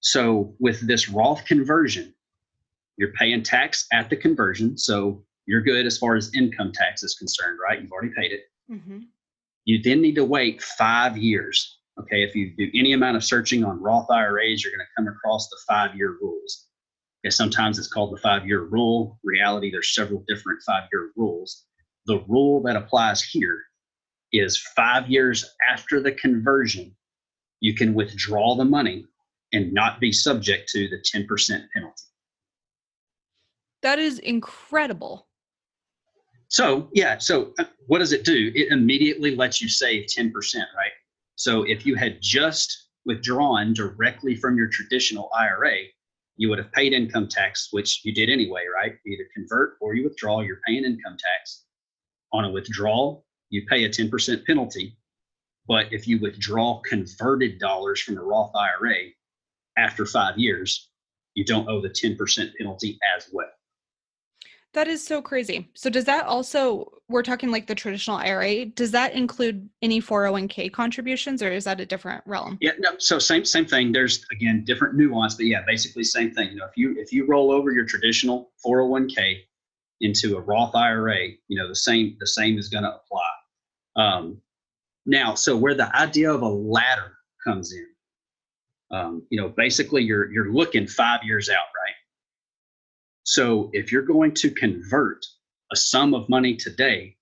[0.00, 2.14] So with this Roth conversion,
[2.96, 4.76] you're paying tax at the conversion.
[4.78, 7.80] So you're good as far as income tax is concerned, right?
[7.80, 8.40] You've already paid it.
[8.70, 9.00] Mm-hmm.
[9.64, 13.64] You then need to wait five years Okay, if you do any amount of searching
[13.64, 16.66] on Roth IRAs, you're going to come across the five year rules.
[17.24, 19.18] Okay, sometimes it's called the five year rule.
[19.24, 21.64] reality, there's several different five year rules.
[22.04, 23.62] The rule that applies here
[24.32, 26.94] is five years after the conversion,
[27.60, 29.06] you can withdraw the money
[29.52, 31.26] and not be subject to the 10%
[31.72, 32.02] penalty.
[33.86, 35.28] That is incredible.
[36.48, 38.50] So, yeah, so uh, what does it do?
[38.52, 40.32] It immediately lets you save 10%,
[40.76, 40.90] right?
[41.36, 45.76] So if you had just withdrawn directly from your traditional IRA,
[46.36, 48.96] you would have paid income tax, which you did anyway, right?
[49.04, 51.62] You either convert or you withdraw, you're paying income tax.
[52.32, 54.98] On a withdrawal, you pay a 10% penalty.
[55.68, 59.10] But if you withdraw converted dollars from a Roth IRA
[59.78, 60.90] after five years,
[61.34, 62.18] you don't owe the 10%
[62.58, 63.46] penalty as well.
[64.76, 65.70] That is so crazy.
[65.72, 70.70] So does that also we're talking like the traditional IRA, does that include any 401k
[70.70, 72.58] contributions or is that a different realm?
[72.60, 73.90] Yeah, no, so same same thing.
[73.90, 76.50] There's again different nuance, but yeah, basically same thing.
[76.50, 79.38] You know, if you if you roll over your traditional 401k
[80.02, 83.30] into a Roth IRA, you know, the same the same is going to apply.
[83.96, 84.42] Um,
[85.06, 87.12] now, so where the idea of a ladder
[87.42, 87.86] comes in,
[88.90, 91.94] um, you know, basically you're you're looking five years out, right?
[93.26, 95.26] So if you're going to convert
[95.72, 97.16] a sum of money today,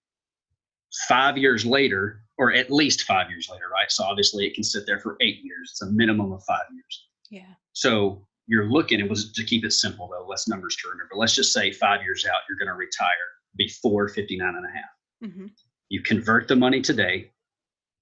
[1.08, 3.90] five years later, or at least five years later, right?
[3.90, 5.70] So obviously it can sit there for eight years.
[5.72, 7.06] It's a minimum of five years.
[7.30, 7.54] Yeah.
[7.72, 11.14] So you're looking, it was to keep it simple though, less numbers to remember.
[11.16, 13.08] Let's just say five years out, you're going to retire
[13.56, 15.30] before 59 and a half.
[15.30, 15.46] Mm-hmm.
[15.88, 17.30] You convert the money today,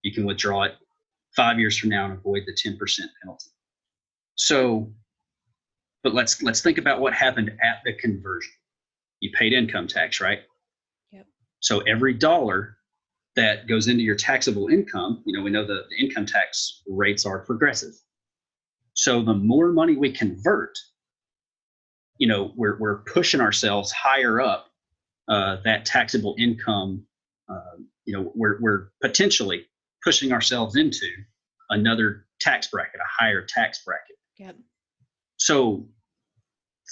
[0.03, 0.73] you can withdraw it
[1.37, 2.77] five years from now and avoid the 10%
[3.23, 3.51] penalty.
[4.35, 4.93] So
[6.03, 8.53] but let's let's think about what happened at the conversion.
[9.21, 10.41] You paid income tax, right?
[11.13, 11.27] Yep.
[11.61, 12.77] So every dollar
[13.37, 17.25] that goes into your taxable income, you know, we know the, the income tax rates
[17.25, 17.95] are progressive.
[18.95, 20.77] So the more money we convert,
[22.19, 24.73] you know, we're we're pushing ourselves higher up
[25.29, 27.07] uh, that taxable income,
[27.49, 29.65] uh, you know, we're, we're potentially
[30.05, 31.07] pushing ourselves into
[31.71, 34.17] another tax bracket, a higher tax bracket.
[34.39, 34.57] Yep.
[35.43, 35.89] So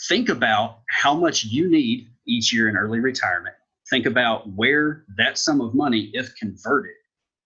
[0.09, 3.55] think about how much you need each year in early retirement.
[3.89, 6.97] Think about where that sum of money, if converted,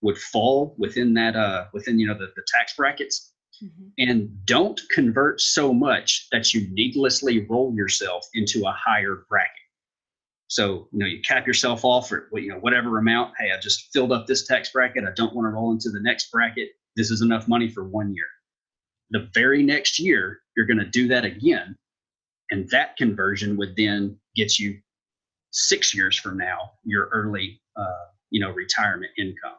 [0.01, 3.33] would fall within that uh within you know the, the tax brackets.
[3.63, 3.89] Mm-hmm.
[3.99, 9.53] and don't convert so much that you needlessly roll yourself into a higher bracket.
[10.49, 13.35] So you know you cap yourself off for you know whatever amount.
[13.39, 15.05] Hey i just filled up this tax bracket.
[15.05, 16.71] I don't want to roll into the next bracket.
[16.97, 18.27] This is enough money for one year
[19.15, 21.77] the very next year you're going to do that again
[22.51, 24.79] and that conversion would then get you
[25.51, 29.57] six years from now your early uh, you know retirement income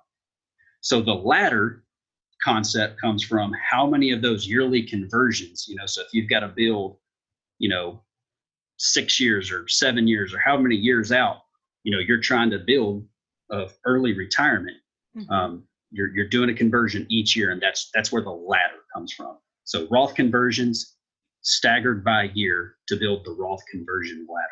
[0.81, 1.83] so the ladder
[2.43, 6.41] concept comes from how many of those yearly conversions, you know, so if you've got
[6.41, 6.97] to build,
[7.57, 8.03] you know,
[8.77, 11.37] six years or seven years or how many years out,
[11.83, 13.03] you know, you're trying to build
[13.49, 14.77] of early retirement.
[15.17, 15.31] Mm-hmm.
[15.31, 19.13] Um, you're, you're doing a conversion each year and that's that's where the ladder comes
[19.13, 20.95] from so roth conversions
[21.41, 24.47] staggered by year to build the roth conversion ladder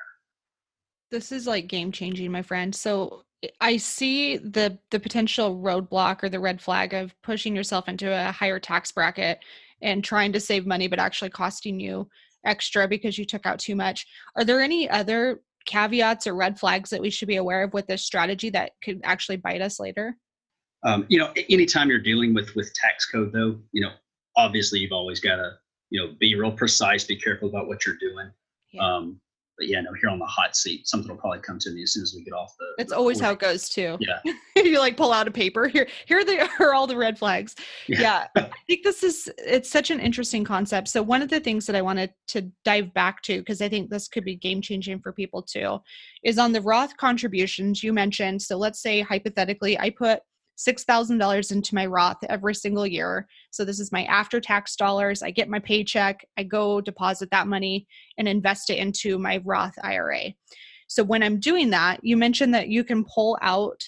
[1.10, 3.23] this is like game changing my friend so
[3.60, 8.32] I see the the potential roadblock or the red flag of pushing yourself into a
[8.32, 9.39] higher tax bracket
[9.82, 12.08] and trying to save money but actually costing you
[12.45, 14.06] extra because you took out too much.
[14.36, 17.88] Are there any other caveats or red flags that we should be aware of with
[17.88, 20.17] this strategy that could actually bite us later?
[20.86, 23.91] Um, you know, anytime you're dealing with with tax code, though, you know,
[24.35, 25.51] obviously you've always got to
[25.89, 28.31] you know be real precise, be careful about what you're doing.
[28.71, 28.95] Yeah.
[28.95, 29.21] Um,
[29.57, 31.93] but yeah, no, here on the hot seat, something will probably come to me as
[31.93, 32.81] soon as we get off the.
[32.81, 33.97] It's always how it goes too.
[33.99, 34.19] Yeah.
[34.55, 35.67] you like pull out a paper.
[35.67, 37.55] Here, here are, the, are all the red flags.
[37.87, 38.01] Yeah.
[38.01, 38.27] yeah.
[38.35, 40.87] I think this is it's such an interesting concept.
[40.87, 43.89] So one of the things that I wanted to dive back to because I think
[43.89, 45.79] this could be game changing for people too,
[46.23, 48.41] is on the Roth contributions you mentioned.
[48.41, 50.21] So let's say hypothetically, I put
[50.57, 53.27] $6,000 into my Roth every single year.
[53.51, 55.23] So this is my after tax dollars.
[55.23, 57.87] I get my paycheck, I go deposit that money
[58.17, 60.33] and invest it into my Roth IRA.
[60.87, 63.81] So when I'm doing that, you mentioned that you can pull out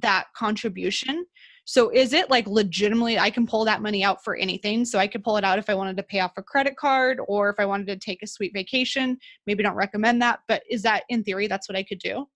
[0.00, 1.26] that contribution.
[1.64, 4.84] So is it like legitimately I can pull that money out for anything?
[4.84, 7.20] So I could pull it out if I wanted to pay off a credit card
[7.28, 9.18] or if I wanted to take a sweet vacation.
[9.46, 12.26] Maybe don't recommend that, but is that in theory that's what I could do?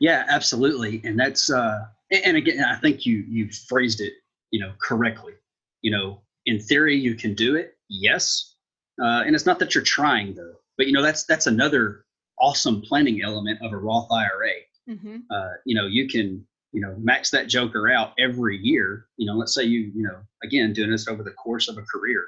[0.00, 1.00] Yeah, absolutely.
[1.04, 1.84] And that's uh
[2.24, 4.12] and again, I think you you phrased it,
[4.50, 5.34] you know, correctly.
[5.82, 7.76] You know, in theory, you can do it.
[7.88, 8.54] Yes,
[9.02, 12.04] uh, and it's not that you're trying though, but you know that's that's another
[12.38, 14.52] awesome planning element of a Roth IRA.
[14.88, 15.16] Mm-hmm.
[15.30, 19.06] Uh, you know, you can you know max that joker out every year.
[19.16, 21.82] You know, let's say you you know again doing this over the course of a
[21.82, 22.24] career.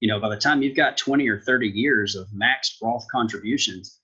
[0.00, 4.00] You know, by the time you've got 20 or 30 years of maxed Roth contributions,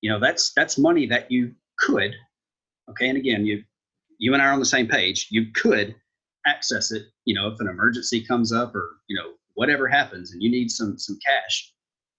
[0.00, 2.14] you know that's that's money that you could
[2.90, 3.62] okay and again you
[4.18, 5.94] you and I are on the same page, you could
[6.46, 7.06] access it.
[7.24, 10.70] You know, if an emergency comes up or you know whatever happens and you need
[10.70, 11.72] some some cash,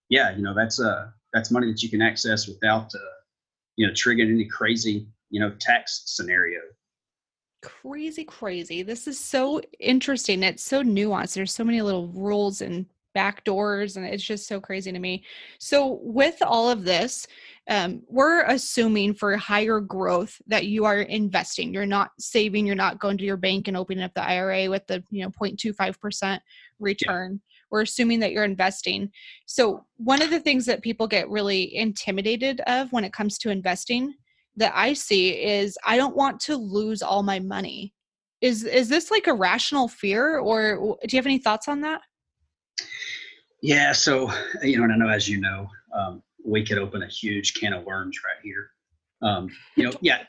[0.09, 3.15] yeah, you know that's uh that's money that you can access without uh,
[3.75, 6.59] you know triggering any crazy you know tax scenario.
[7.61, 8.83] Crazy, crazy.
[8.83, 10.43] This is so interesting.
[10.43, 11.33] It's so nuanced.
[11.33, 15.23] There's so many little rules and back doors and it's just so crazy to me
[15.57, 17.27] so with all of this
[17.69, 21.71] um, we're assuming for higher growth that you are investing.
[21.71, 24.85] You're not saving you're not going to your bank and opening up the ira with
[24.87, 26.39] the you know 0.25%
[26.79, 27.37] return yeah.
[27.69, 29.11] we're assuming that you're investing.
[29.45, 33.51] So one of the things that people get really intimidated of when it comes to
[33.51, 34.15] investing
[34.55, 37.93] that i see is i don't want to lose all my money.
[38.41, 42.01] Is is this like a rational fear or do you have any thoughts on that?
[43.61, 44.31] Yeah, so
[44.63, 47.73] you know, and I know as you know, um, we could open a huge can
[47.73, 48.69] of worms right here.
[49.21, 50.23] Um, you know, yeah.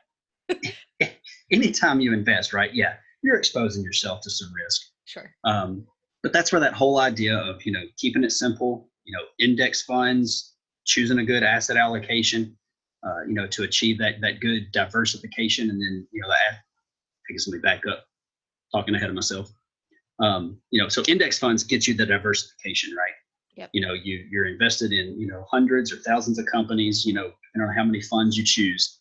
[1.53, 2.75] anytime you invest, right?
[2.75, 4.83] Yeah, you're exposing yourself to some risk.
[5.05, 5.31] Sure.
[5.44, 5.87] Um,
[6.23, 9.83] but that's where that whole idea of you know keeping it simple, you know, index
[9.83, 12.57] funds, choosing a good asset allocation,
[13.07, 17.33] uh, you know, to achieve that that good diversification, and then you know, that, I
[17.33, 18.05] guess let me back up,
[18.73, 19.51] talking ahead of myself.
[20.20, 23.14] Um, you know, so index funds get you the diversification, right?
[23.61, 23.70] Yep.
[23.75, 27.04] You know, you you're invested in you know hundreds or thousands of companies.
[27.04, 29.00] You know, depending on how many funds you choose.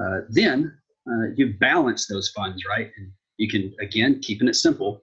[0.00, 0.78] Uh, then
[1.10, 2.88] uh, you balance those funds, right?
[2.96, 5.02] And you can again keeping it simple.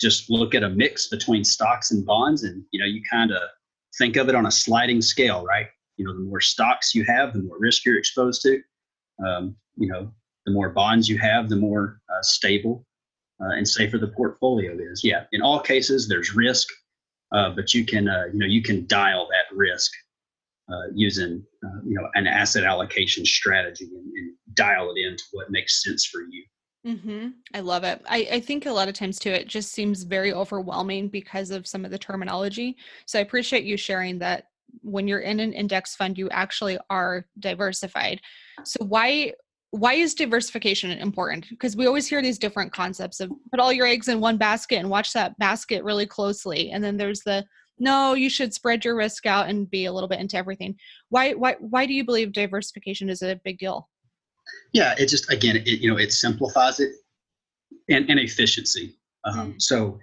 [0.00, 3.42] Just look at a mix between stocks and bonds, and you know you kind of
[3.96, 5.68] think of it on a sliding scale, right?
[5.96, 8.60] You know, the more stocks you have, the more risk you're exposed to.
[9.24, 10.10] Um, you know,
[10.46, 12.84] the more bonds you have, the more uh, stable
[13.40, 15.04] uh, and safer the portfolio is.
[15.04, 16.66] Yeah, in all cases, there's risk,
[17.32, 19.92] uh, but you can uh, you know you can dial that risk
[20.70, 25.50] uh, using uh, you know an asset allocation strategy and, and, dial it into what
[25.50, 26.42] makes sense for you.
[26.86, 27.28] Mm-hmm.
[27.52, 28.00] I love it.
[28.08, 31.66] I, I think a lot of times too, it just seems very overwhelming because of
[31.66, 32.76] some of the terminology.
[33.04, 34.46] So I appreciate you sharing that
[34.80, 38.20] when you're in an index fund, you actually are diversified.
[38.64, 39.34] So why
[39.70, 41.48] why is diversification important?
[41.50, 44.76] Because we always hear these different concepts of put all your eggs in one basket
[44.76, 46.70] and watch that basket really closely.
[46.70, 47.44] And then there's the
[47.78, 50.76] no, you should spread your risk out and be a little bit into everything.
[51.10, 53.88] Why why why do you believe diversification is a big deal?
[54.72, 56.92] Yeah, it just again, it, you know, it simplifies it
[57.88, 58.96] and, and efficiency.
[59.24, 59.62] Um, mm.
[59.62, 59.98] So,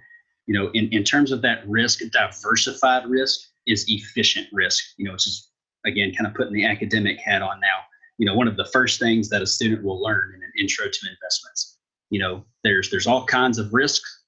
[0.46, 4.84] you know, in, in terms of that risk, diversified risk is efficient risk.
[4.96, 5.50] You know, it's just
[5.84, 7.78] again kind of putting the academic hat on now
[8.18, 10.86] you know one of the first things that a student will learn in an intro
[10.86, 11.78] to investments.
[12.10, 14.22] You know there's there's all kinds of risks.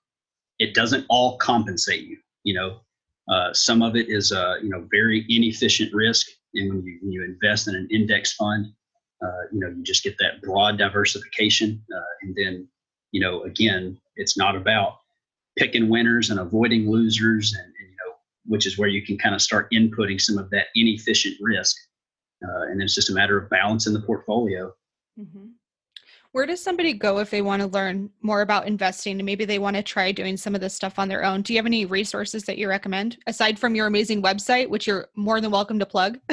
[0.59, 2.81] It doesn't all compensate you you know.
[3.29, 7.13] Uh, some of it is uh, you know very inefficient risk and when you, when
[7.13, 8.67] you invest in an index fund
[9.23, 12.69] uh, you know you just get that broad diversification uh, and then
[13.13, 14.99] you know again it's not about
[15.57, 18.15] picking winners and avoiding losers and, and you know
[18.47, 21.77] which is where you can kind of start inputting some of that inefficient risk
[22.43, 24.73] uh, and it's just a matter of balance in the portfolio.
[25.19, 25.47] Mm-hmm.
[26.33, 29.59] Where does somebody go if they want to learn more about investing and maybe they
[29.59, 31.41] want to try doing some of this stuff on their own?
[31.41, 35.09] Do you have any resources that you recommend aside from your amazing website, which you're
[35.17, 36.19] more than welcome to plug?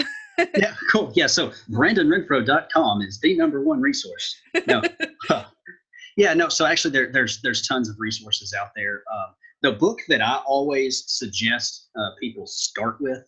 [0.57, 1.13] yeah, cool.
[1.15, 4.35] Yeah, so brandonrenfro.com is the number one resource.
[4.67, 4.81] No,
[6.17, 6.49] yeah, no.
[6.49, 9.03] So actually, there, there's there's tons of resources out there.
[9.13, 13.25] Um, the book that I always suggest uh, people start with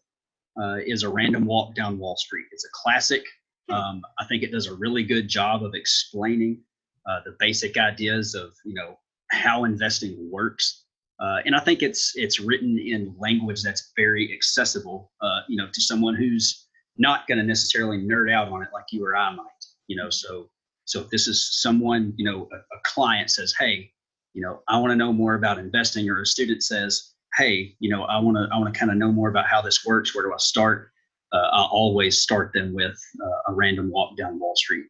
[0.62, 2.45] uh, is a random walk down Wall Street.
[2.51, 3.24] It's a classic.
[3.70, 6.62] Um, I think it does a really good job of explaining
[7.10, 8.97] uh, the basic ideas of you know
[9.32, 10.84] how investing works.
[11.20, 15.68] Uh, and I think it's it's written in language that's very accessible, uh, you know,
[15.74, 19.32] to someone who's not going to necessarily nerd out on it like you or I
[19.34, 20.10] might, you know.
[20.10, 20.49] So
[20.86, 23.91] so if this is someone, you know, a, a client says, "Hey,
[24.34, 27.90] you know, I want to know more about investing," or a student says, hey, you
[27.90, 30.16] know, I want to I want to kind of know more about how this works.
[30.16, 30.92] Where do I start?
[31.32, 34.86] Uh, I always start them with uh, a random walk down Wall Street.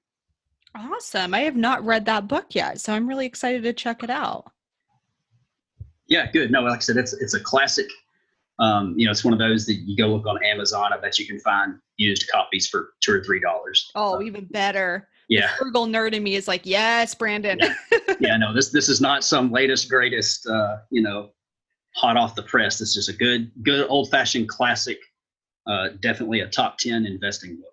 [0.75, 1.33] Awesome!
[1.33, 4.51] I have not read that book yet, so I'm really excited to check it out.
[6.07, 6.51] Yeah, good.
[6.51, 7.87] No, like I said, it's it's a classic.
[8.59, 10.93] Um, you know, it's one of those that you go look on Amazon.
[10.93, 13.91] I bet you can find used copies for two or three dollars.
[13.95, 15.09] Oh, even better.
[15.27, 15.47] Yeah.
[15.47, 17.59] The frugal nerd in me is like, yes, Brandon.
[17.59, 17.99] yeah.
[18.19, 21.31] yeah, no, this this is not some latest greatest uh, you know
[21.95, 22.77] hot off the press.
[22.77, 24.99] This is a good, good old fashioned classic.
[25.67, 27.65] Uh, definitely a top 10 investing book.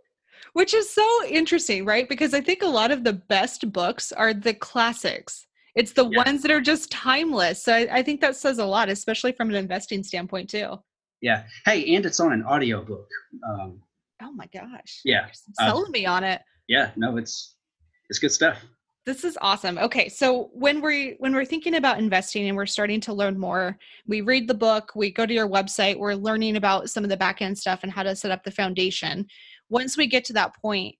[0.54, 2.08] Which is so interesting, right?
[2.08, 5.46] Because I think a lot of the best books are the classics.
[5.74, 6.24] It's the yeah.
[6.24, 7.62] ones that are just timeless.
[7.64, 10.78] So I, I, think that says a lot, especially from an investing standpoint, too.
[11.22, 11.44] Yeah.
[11.64, 13.08] Hey, and it's on an audio book.
[13.48, 13.80] Um,
[14.22, 15.00] oh my gosh.
[15.04, 15.26] Yeah.
[15.26, 16.42] You're selling uh, me on it.
[16.68, 16.90] Yeah.
[16.96, 17.56] No, it's
[18.10, 18.62] it's good stuff.
[19.04, 19.78] This is awesome.
[19.78, 23.76] Okay, so when we when we're thinking about investing and we're starting to learn more,
[24.06, 27.16] we read the book, we go to your website, we're learning about some of the
[27.16, 29.26] back end stuff and how to set up the foundation.
[29.70, 30.94] Once we get to that point,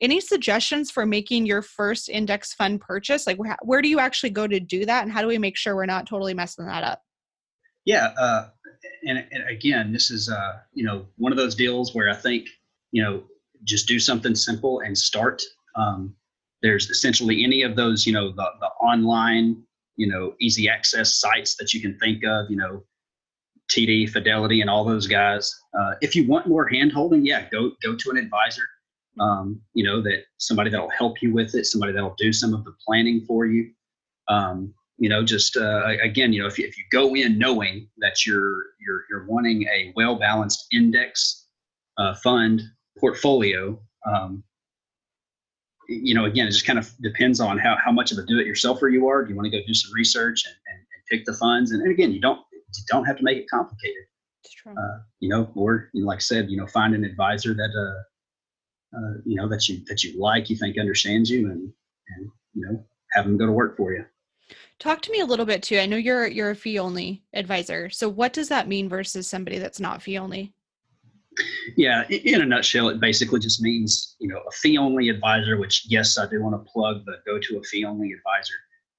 [0.00, 3.26] any suggestions for making your first index fund purchase?
[3.26, 5.56] Like where, where do you actually go to do that and how do we make
[5.56, 7.02] sure we're not totally messing that up?
[7.84, 8.50] Yeah, uh,
[9.06, 12.46] and, and again, this is uh, you know one of those deals where I think
[12.92, 13.24] you know
[13.64, 15.42] just do something simple and start.
[15.74, 16.14] Um,
[16.62, 19.62] there's essentially any of those, you know, the, the online,
[19.96, 22.82] you know, easy access sites that you can think of, you know,
[23.70, 25.54] TD, Fidelity, and all those guys.
[25.78, 28.62] Uh, if you want more hand holding, yeah, go go to an advisor.
[29.20, 32.64] Um, you know that somebody that'll help you with it, somebody that'll do some of
[32.64, 33.70] the planning for you.
[34.28, 37.88] Um, you know, just uh, again, you know, if you, if you go in knowing
[37.98, 41.46] that you're you're you're wanting a well balanced index
[41.98, 42.62] uh, fund
[42.98, 44.42] portfolio, um,
[45.88, 48.92] you know, again, it just kind of depends on how, how much of a do-it-yourselfer
[48.92, 49.24] you are.
[49.24, 51.72] Do you want to go do some research and, and, and pick the funds?
[51.72, 54.02] And, and, again, you don't you don't have to make it complicated.
[54.44, 54.72] It's true.
[54.72, 57.70] Uh, you know, or you know, like I said, you know, find an advisor that
[57.74, 61.72] uh, uh, you know that you that you like, you think understands you, and
[62.16, 64.04] and you know, have them go to work for you.
[64.78, 65.78] Talk to me a little bit too.
[65.78, 67.88] I know you're you're a fee only advisor.
[67.90, 70.52] So what does that mean versus somebody that's not fee only?
[71.76, 75.56] Yeah, in a nutshell, it basically just means you know a fee-only advisor.
[75.56, 78.54] Which yes, I do want to plug the go to a fee-only advisor.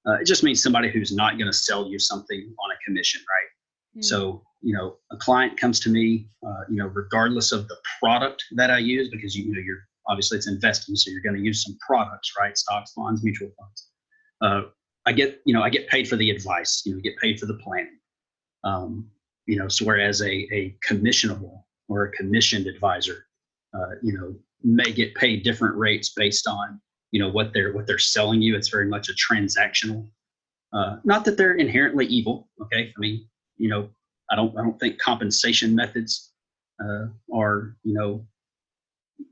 [0.08, 3.22] Uh, it just means somebody who's not going to sell you something on a commission,
[3.30, 4.00] right?
[4.00, 4.06] Mm.
[4.06, 8.44] So you know, a client comes to me, uh, you know, regardless of the product
[8.56, 11.42] that I use, because you, you know you're obviously it's investing, so you're going to
[11.42, 12.58] use some products, right?
[12.58, 13.88] Stocks, bonds, mutual funds.
[14.42, 14.70] Uh,
[15.06, 16.84] I get you know I get paid for the advice.
[16.86, 18.00] You know, get paid for the planning.
[18.64, 19.10] Um,
[19.46, 23.26] you know, so whereas a a commissionable or a commissioned advisor.
[23.74, 26.80] uh, you know, may get paid different rates based on
[27.12, 28.56] you know what they're what they're selling you.
[28.56, 30.08] It's very much a transactional.
[30.74, 32.48] Uh, not that they're inherently evil.
[32.62, 33.28] Okay, I mean,
[33.58, 33.90] you know,
[34.32, 36.32] I don't I don't think compensation methods
[36.84, 38.26] uh, are you know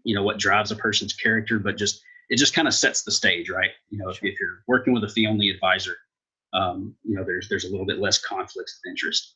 [0.03, 3.11] you know what drives a person's character, but just it just kind of sets the
[3.11, 3.71] stage, right?
[3.89, 5.95] You know, if, if you're working with a fee only advisor,
[6.53, 9.35] um, you know, there's there's a little bit less conflicts of interest.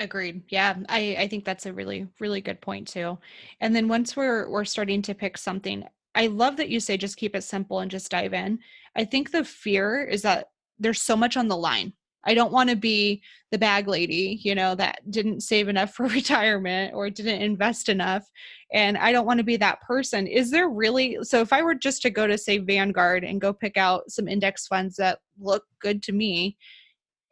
[0.00, 0.42] Agreed.
[0.48, 3.18] Yeah, I I think that's a really really good point too.
[3.60, 5.84] And then once we're we're starting to pick something,
[6.14, 8.60] I love that you say just keep it simple and just dive in.
[8.96, 10.46] I think the fear is that
[10.78, 11.92] there's so much on the line.
[12.24, 16.06] I don't want to be the bag lady, you know, that didn't save enough for
[16.06, 18.24] retirement or didn't invest enough.
[18.72, 20.26] And I don't want to be that person.
[20.26, 23.52] Is there really, so if I were just to go to, say, Vanguard and go
[23.52, 26.56] pick out some index funds that look good to me,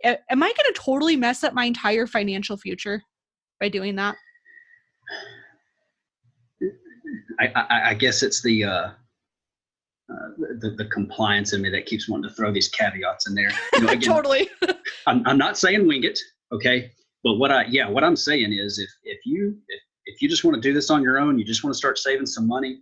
[0.04, 3.02] am I going to totally mess up my entire financial future
[3.60, 4.16] by doing that?
[7.40, 8.88] I, I, I guess it's the, uh,
[10.10, 10.28] uh,
[10.60, 13.50] the, the compliance in me that keeps wanting to throw these caveats in there.
[13.74, 14.48] You know, again, totally.
[15.06, 16.18] I'm, I'm not saying wing it,
[16.52, 16.90] okay?
[17.24, 20.44] But what I yeah, what I'm saying is if if you if, if you just
[20.44, 22.80] want to do this on your own, you just want to start saving some money,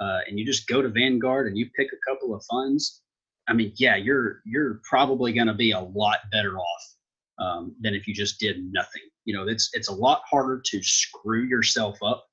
[0.00, 3.02] uh, and you just go to Vanguard and you pick a couple of funds.
[3.48, 6.94] I mean, yeah, you're you're probably going to be a lot better off
[7.38, 9.02] um, than if you just did nothing.
[9.24, 12.26] You know, it's it's a lot harder to screw yourself up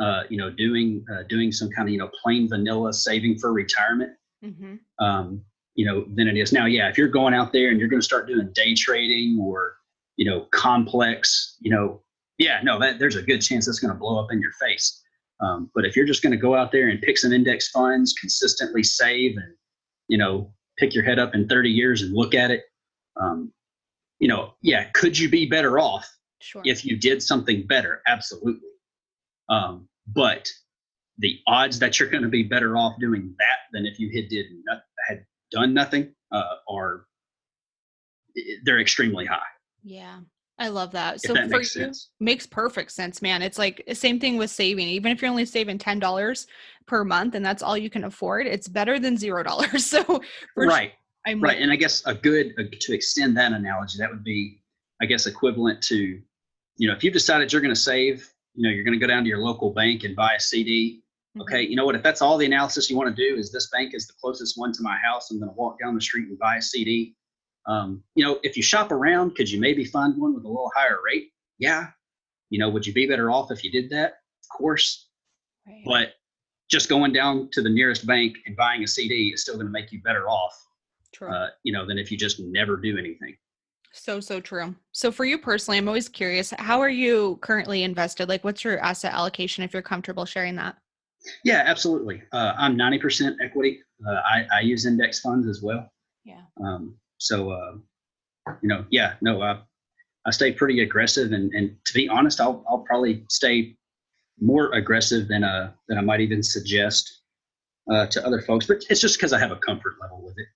[0.00, 3.52] uh, you know, doing uh, doing some kind of you know plain vanilla saving for
[3.52, 4.12] retirement,
[4.44, 4.74] mm-hmm.
[5.04, 5.40] um,
[5.74, 6.66] you know, than it is now.
[6.66, 9.76] Yeah, if you're going out there and you're going to start doing day trading or
[10.16, 12.02] you know complex, you know,
[12.38, 15.00] yeah, no, that, there's a good chance that's going to blow up in your face.
[15.40, 18.14] Um, but if you're just going to go out there and pick some index funds,
[18.14, 19.54] consistently save, and
[20.08, 22.64] you know, pick your head up in 30 years and look at it,
[23.20, 23.52] um,
[24.18, 26.08] you know, yeah, could you be better off
[26.40, 26.62] sure.
[26.64, 28.02] if you did something better?
[28.06, 28.68] Absolutely.
[29.48, 30.48] Um, but
[31.18, 34.28] the odds that you're going to be better off doing that than if you had
[34.28, 37.06] did not, had done nothing uh, are
[38.64, 39.38] they're extremely high.
[39.84, 40.20] Yeah.
[40.58, 41.20] I love that.
[41.20, 42.10] So that for makes you, sense.
[42.20, 43.42] makes perfect sense, man.
[43.42, 44.86] It's like same thing with saving.
[44.88, 46.46] Even if you're only saving ten dollars
[46.86, 49.84] per month and that's all you can afford, it's better than zero dollars.
[49.94, 50.20] So
[50.56, 50.92] right,
[51.26, 51.60] I'm right.
[51.60, 54.62] And I guess a good uh, to extend that analogy, that would be,
[55.02, 55.96] I guess, equivalent to,
[56.76, 59.06] you know, if you've decided you're going to save you know you're going to go
[59.06, 61.02] down to your local bank and buy a cd
[61.36, 61.42] mm-hmm.
[61.42, 63.68] okay you know what if that's all the analysis you want to do is this
[63.70, 66.28] bank is the closest one to my house i'm going to walk down the street
[66.28, 67.14] and buy a cd
[67.66, 70.70] um, you know if you shop around could you maybe find one with a little
[70.74, 71.88] higher rate yeah
[72.50, 75.08] you know would you be better off if you did that of course
[75.66, 75.82] right.
[75.84, 76.14] but
[76.70, 79.72] just going down to the nearest bank and buying a cd is still going to
[79.72, 80.54] make you better off
[81.28, 83.36] uh, you know than if you just never do anything
[83.96, 84.74] so, so true.
[84.90, 88.28] So, for you personally, I'm always curious how are you currently invested?
[88.28, 90.76] Like, what's your asset allocation if you're comfortable sharing that?
[91.44, 92.22] Yeah, absolutely.
[92.32, 93.80] Uh, I'm 90% equity.
[94.06, 95.90] Uh, I, I use index funds as well.
[96.24, 96.42] Yeah.
[96.62, 97.72] Um, so, uh,
[98.60, 99.60] you know, yeah, no, I,
[100.26, 101.32] I stay pretty aggressive.
[101.32, 103.76] And, and to be honest, I'll, I'll probably stay
[104.40, 107.22] more aggressive than, uh, than I might even suggest
[107.90, 108.66] uh, to other folks.
[108.66, 110.46] But it's just because I have a comfort level with it.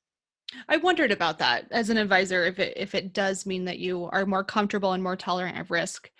[0.69, 4.09] I wondered about that as an advisor if it if it does mean that you
[4.13, 6.11] are more comfortable and more tolerant of risk.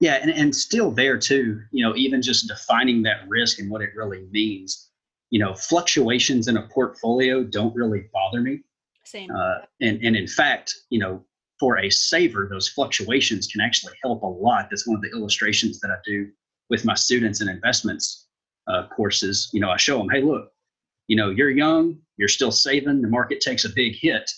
[0.00, 3.82] Yeah, and, and still there too, you know, even just defining that risk and what
[3.82, 4.90] it really means.
[5.30, 8.62] You know, fluctuations in a portfolio don't really bother me.
[9.04, 9.30] Same.
[9.30, 11.24] Uh, and and in fact, you know,
[11.58, 14.68] for a saver, those fluctuations can actually help a lot.
[14.70, 16.28] That's one of the illustrations that I do
[16.70, 18.26] with my students in investments
[18.66, 19.48] uh, courses.
[19.52, 20.50] You know, I show them, hey, look,
[21.08, 24.30] you know, you're young, you're still saving, the market takes a big hit.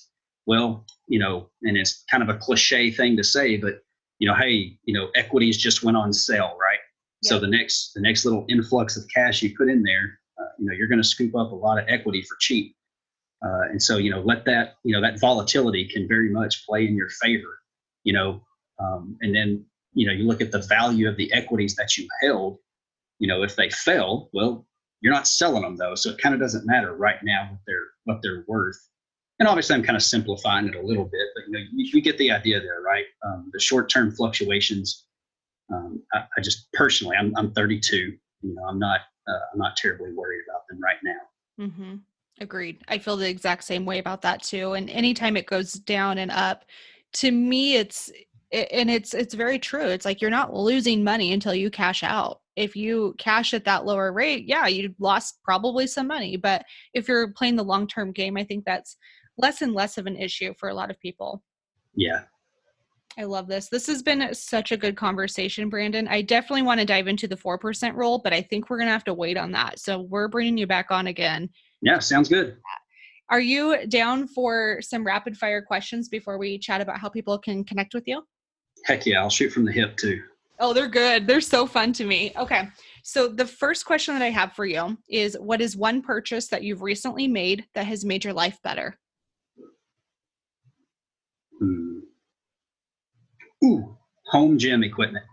[0.47, 3.81] Well, you know, and it's kind of a cliche thing to say, but
[4.19, 6.79] you know, hey, you know, equities just went on sale, right?
[7.23, 7.31] Yeah.
[7.31, 10.67] So the next the next little influx of cash you put in there, uh, you
[10.67, 12.77] know, you're going to scoop up a lot of equity for cheap.
[13.45, 16.87] Uh, and so, you know, let that, you know, that volatility can very much play
[16.87, 17.59] in your favor,
[18.03, 18.43] you know,
[18.79, 22.09] um, and then, you know, you look at the value of the equities that you
[22.23, 22.57] held,
[23.19, 24.67] you know, if they fell, well,
[25.01, 27.87] you're not selling them though, so it kind of doesn't matter right now what they're
[28.05, 28.79] what they're worth.
[29.39, 32.03] And obviously, I'm kind of simplifying it a little bit, but you know, you, you
[32.03, 33.05] get the idea there, right?
[33.27, 35.05] Um, the short-term fluctuations.
[35.73, 37.97] Um, I, I, just personally, I'm I'm 32.
[37.97, 41.67] You know, I'm not uh, I'm not terribly worried about them right now.
[41.67, 41.95] Mm-hmm.
[42.41, 42.82] Agreed.
[42.89, 44.72] I feel the exact same way about that too.
[44.72, 46.64] And anytime it goes down and up,
[47.14, 48.11] to me, it's
[48.53, 49.87] and it's it's very true.
[49.87, 53.85] It's like you're not losing money until you cash out if you cash at that
[53.85, 56.37] lower rate, yeah, you lost probably some money.
[56.37, 58.97] But if you're playing the long term game, I think that's
[59.37, 61.43] less and less of an issue for a lot of people.
[61.97, 62.22] Yeah.
[63.16, 63.68] I love this.
[63.68, 66.09] This has been such a good conversation, Brandon.
[66.09, 68.93] I definitely want to dive into the 4% rule, but I think we're going to
[68.93, 69.78] have to wait on that.
[69.78, 71.49] So we're bringing you back on again.
[71.85, 72.57] Yeah, sounds good.
[73.28, 77.62] Are you down for some rapid fire questions before we chat about how people can
[77.62, 78.22] connect with you?
[78.87, 80.22] Heck yeah, I'll shoot from the hip too.
[80.61, 81.26] Oh, they're good.
[81.26, 82.32] They're so fun to me.
[82.37, 82.68] Okay.
[83.03, 86.62] So the first question that I have for you is what is one purchase that
[86.62, 88.99] you've recently made that has made your life better?
[91.59, 91.99] Hmm.
[93.62, 95.24] Ooh, home gym equipment.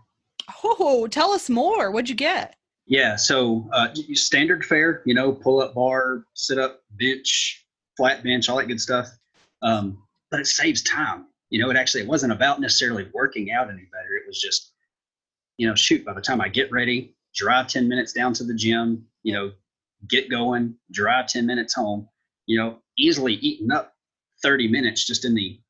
[0.64, 1.90] Oh, tell us more.
[1.90, 2.56] What'd you get?
[2.86, 7.64] Yeah, so uh, standard fare, you know, pull up bar, sit up bench,
[7.96, 9.08] flat bench, all that good stuff.
[9.62, 11.26] Um, but it saves time.
[11.50, 14.16] You know, it actually it wasn't about necessarily working out any better.
[14.16, 14.72] It was just,
[15.58, 16.04] you know, shoot.
[16.04, 19.52] By the time I get ready, drive ten minutes down to the gym, you know,
[20.08, 22.08] get going, drive ten minutes home.
[22.46, 23.94] You know, easily eating up
[24.42, 25.60] thirty minutes just in the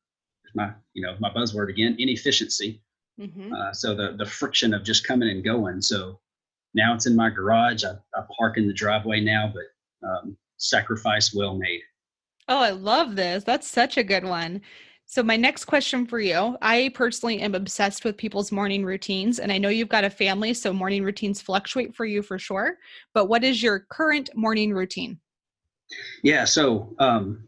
[0.54, 2.82] my you know my buzzword again inefficiency.
[3.20, 3.52] Mm-hmm.
[3.52, 5.82] Uh, so the the friction of just coming and going.
[5.82, 6.20] So
[6.74, 7.84] now it's in my garage.
[7.84, 11.80] I, I park in the driveway now, but um, sacrifice well made.
[12.48, 13.44] Oh, I love this.
[13.44, 14.60] That's such a good one.
[15.06, 19.52] So, my next question for you I personally am obsessed with people's morning routines, and
[19.52, 22.78] I know you've got a family, so morning routines fluctuate for you for sure.
[23.12, 25.20] But what is your current morning routine?
[26.22, 27.46] Yeah, so, um,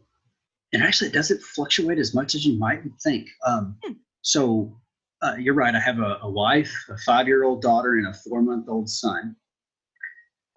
[0.73, 3.27] and actually, it doesn't fluctuate as much as you might think.
[3.45, 3.93] Um, hmm.
[4.21, 4.77] So,
[5.25, 5.73] uh, you're right.
[5.73, 8.89] I have a, a wife, a five year old daughter, and a four month old
[8.89, 9.35] son.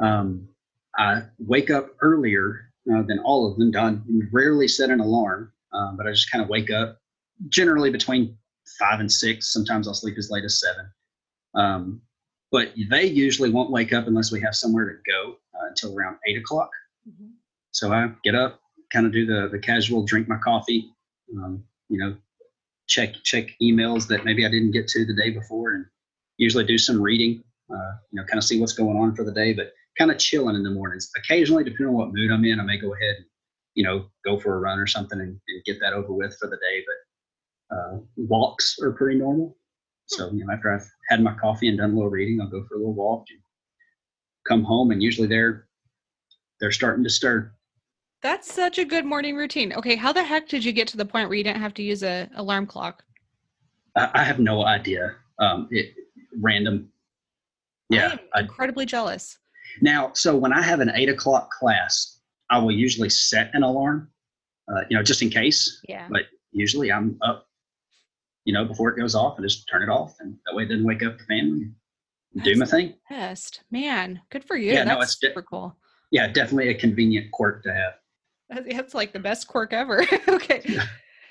[0.00, 0.48] Um,
[0.96, 3.70] I wake up earlier uh, than all of them.
[3.70, 4.28] Done.
[4.32, 6.98] Rarely set an alarm, um, but I just kind of wake up
[7.48, 8.36] generally between
[8.78, 9.52] five and six.
[9.52, 10.90] Sometimes I'll sleep as late as seven.
[11.54, 12.02] Um,
[12.50, 16.16] but they usually won't wake up unless we have somewhere to go uh, until around
[16.26, 16.70] eight o'clock.
[17.08, 17.28] Mm-hmm.
[17.72, 18.60] So I get up,
[18.92, 20.90] kind of do the the casual drink my coffee,
[21.36, 22.16] um, you know,
[22.88, 25.86] check check emails that maybe I didn't get to the day before, and
[26.38, 27.42] usually do some reading.
[27.70, 30.18] Uh, you know, kind of see what's going on for the day, but kind of
[30.18, 31.10] chilling in the mornings.
[31.16, 33.26] Occasionally, depending on what mood I'm in, I may go ahead and
[33.74, 36.48] you know go for a run or something and, and get that over with for
[36.48, 36.84] the day.
[36.86, 39.56] But uh, walks are pretty normal.
[40.06, 42.64] So you know, after I've had my coffee and done a little reading, I'll go
[42.66, 43.40] for a little walk and
[44.48, 45.68] come home, and usually they're
[46.60, 47.52] they're starting to stir.
[48.20, 49.72] That's such a good morning routine.
[49.72, 51.82] Okay, how the heck did you get to the point where you didn't have to
[51.82, 53.04] use a alarm clock?
[53.94, 55.16] I have no idea.
[55.38, 55.94] Um, it
[56.40, 56.90] random.
[57.90, 59.38] Yeah, I'm incredibly I, jealous.
[59.80, 64.10] Now, so when I have an eight o'clock class, I will usually set an alarm,
[64.68, 65.80] uh, you know, just in case.
[65.88, 66.08] Yeah.
[66.10, 67.46] But usually I'm up,
[68.44, 70.68] you know, before it goes off and just turn it off, and that way it
[70.68, 71.70] doesn't wake up the family.
[72.42, 72.94] do my thing.
[73.08, 74.72] Best man, good for you.
[74.72, 75.76] Yeah, That's no, it's super cool.
[76.10, 77.94] Yeah, definitely a convenient quirk to have.
[78.50, 80.04] That's like the best quirk ever.
[80.28, 80.62] okay.
[80.64, 80.86] Yeah.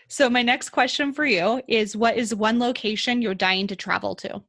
[0.07, 4.15] So my next question for you is what is one location you're dying to travel
[4.15, 4.41] to?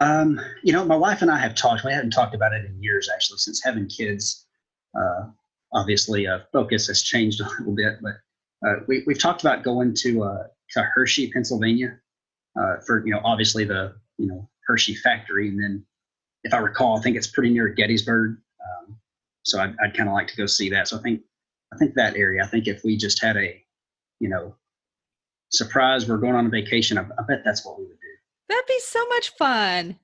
[0.00, 1.84] Um, you know, my wife and I have talked.
[1.84, 4.46] We haven't talked about it in years, actually, since having kids.
[4.98, 5.28] Uh,
[5.72, 8.14] obviously, uh, focus has changed a little bit, but
[8.66, 11.98] uh, we, we've talked about going to uh, to Hershey, Pennsylvania,
[12.60, 15.48] uh, for you know, obviously the you know Hershey factory.
[15.48, 15.84] And then,
[16.44, 18.38] if I recall, I think it's pretty near Gettysburg.
[18.60, 18.96] Um,
[19.42, 20.88] so I'd, I'd kind of like to go see that.
[20.88, 21.22] So I think,
[21.72, 22.42] I think that area.
[22.42, 23.62] I think if we just had a,
[24.20, 24.54] you know,
[25.50, 26.98] surprise, we're going on a vacation.
[26.98, 28.06] I, I bet that's what we would do.
[28.48, 29.96] That'd be so much fun.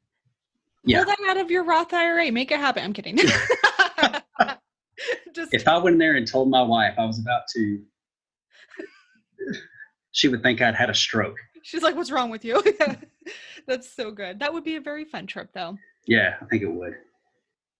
[0.84, 1.04] Yeah.
[1.04, 2.32] Pull that out of your Roth IRA.
[2.32, 2.82] Make it happen.
[2.82, 3.16] I'm kidding.
[5.32, 7.80] just if I went in there and told my wife I was about to,
[10.10, 11.38] she would think I'd had a stroke.
[11.62, 12.62] She's like, "What's wrong with you?"
[13.66, 14.40] That's so good.
[14.40, 15.78] That would be a very fun trip, though.
[16.06, 16.94] Yeah, I think it would.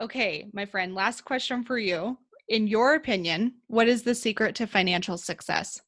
[0.00, 2.18] Okay, my friend, last question for you.
[2.48, 5.80] In your opinion, what is the secret to financial success?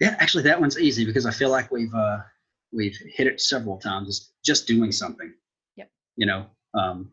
[0.00, 2.18] Yeah, actually, that one's easy because I feel like we've uh,
[2.72, 4.08] we've hit it several times.
[4.08, 5.32] It's just doing something.
[5.76, 5.90] Yep.
[6.16, 7.12] You know, um,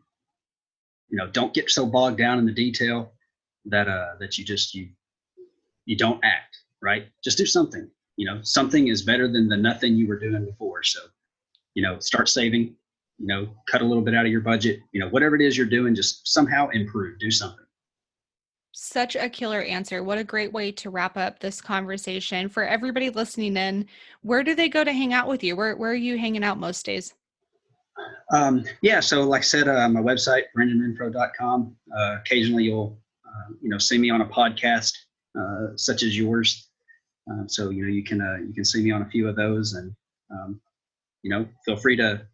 [1.08, 3.12] you know, don't get so bogged down in the detail
[3.66, 4.88] that uh, that you just you
[5.84, 6.58] you don't act.
[6.82, 7.08] Right.
[7.22, 10.82] Just do something you know something is better than the nothing you were doing before
[10.82, 11.00] so
[11.74, 12.74] you know start saving
[13.18, 15.56] you know cut a little bit out of your budget you know whatever it is
[15.56, 17.64] you're doing just somehow improve do something
[18.76, 20.02] such a killer answer.
[20.02, 22.48] What a great way to wrap up this conversation.
[22.48, 23.86] For everybody listening in,
[24.22, 25.54] where do they go to hang out with you?
[25.54, 27.14] Where, where are you hanging out most days?
[28.32, 31.76] Um, yeah, so like I said, uh, my website, brandonrenfro.com.
[31.96, 34.92] Uh, occasionally you'll, uh, you know, see me on a podcast
[35.38, 36.63] uh, such as yours.
[37.30, 39.36] Um, so you know you can uh, you can see me on a few of
[39.36, 39.94] those, and
[40.30, 40.60] um,
[41.22, 42.26] you know feel free to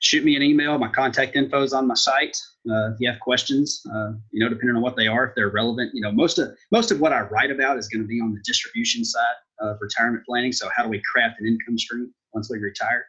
[0.00, 0.78] shoot me an email.
[0.78, 2.36] My contact info is on my site.
[2.70, 5.48] Uh, if you have questions, uh, you know, depending on what they are, if they're
[5.48, 8.20] relevant, you know, most of most of what I write about is going to be
[8.20, 10.52] on the distribution side of retirement planning.
[10.52, 13.06] So how do we craft an income stream once we retire?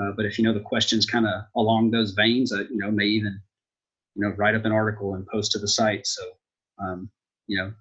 [0.00, 2.90] Uh, but if you know the questions kind of along those veins, uh, you know,
[2.90, 3.40] may even
[4.14, 6.06] you know write up an article and post to the site.
[6.06, 6.22] So
[6.80, 7.10] um,
[7.46, 7.72] you know,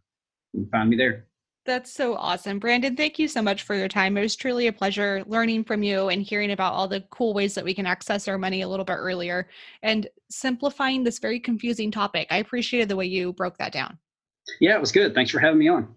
[0.54, 1.27] you can find me there.
[1.68, 2.59] That's so awesome.
[2.59, 4.18] Brandon, thank you so much for your time.
[4.18, 7.53] It was truly a pleasure learning from you and hearing about all the cool ways
[7.55, 9.49] that we can access our money a little bit earlier
[9.84, 12.26] and simplifying this very confusing topic.
[12.32, 13.97] I appreciated the way you broke that down.
[14.61, 15.13] Yeah, it was good.
[15.13, 15.93] Thanks for having me on.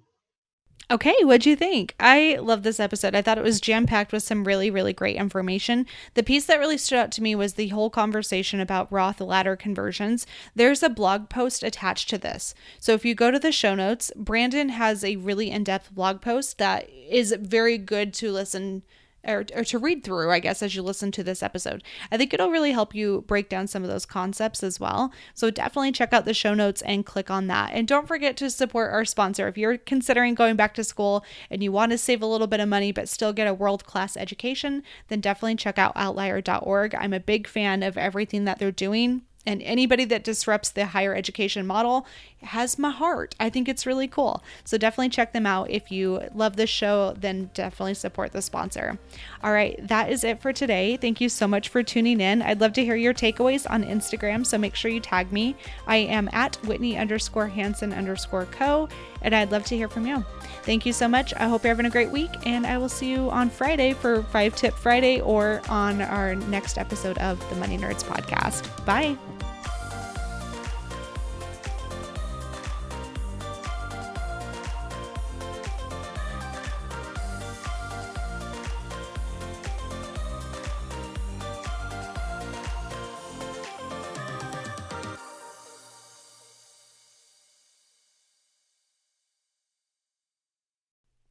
[0.91, 1.95] Okay, what'd you think?
[2.01, 3.15] I love this episode.
[3.15, 5.87] I thought it was jam packed with some really, really great information.
[6.15, 9.55] The piece that really stood out to me was the whole conversation about Roth ladder
[9.55, 10.27] conversions.
[10.57, 12.57] There's a blog post attached to this.
[12.81, 16.21] So if you go to the show notes, Brandon has a really in depth blog
[16.21, 18.83] post that is very good to listen
[19.27, 21.83] or, or to read through, I guess, as you listen to this episode.
[22.11, 25.13] I think it'll really help you break down some of those concepts as well.
[25.35, 27.73] So definitely check out the show notes and click on that.
[27.73, 29.49] And don't forget to support our sponsor.
[29.49, 32.61] If you're considering going back to school and you want to save a little bit
[32.61, 36.95] of money but still get a world class education, then definitely check out outlier.org.
[36.95, 41.15] I'm a big fan of everything that they're doing and anybody that disrupts the higher
[41.15, 42.07] education model
[42.43, 43.35] has my heart.
[43.41, 44.43] I think it's really cool.
[44.65, 45.71] So definitely check them out.
[45.71, 48.99] If you love this show, then definitely support the sponsor.
[49.43, 50.97] All right, that is it for today.
[50.97, 52.43] Thank you so much for tuning in.
[52.43, 55.57] I'd love to hear your takeaways on Instagram, so make sure you tag me.
[55.87, 58.89] I am at Whitney underscore Hansen underscore co,
[59.23, 60.25] and I'd love to hear from you.
[60.63, 61.33] Thank you so much.
[61.35, 64.23] I hope you're having a great week, and I will see you on Friday for
[64.25, 68.85] Five Tip Friday or on our next episode of the Money Nerds podcast.
[68.85, 69.17] Bye.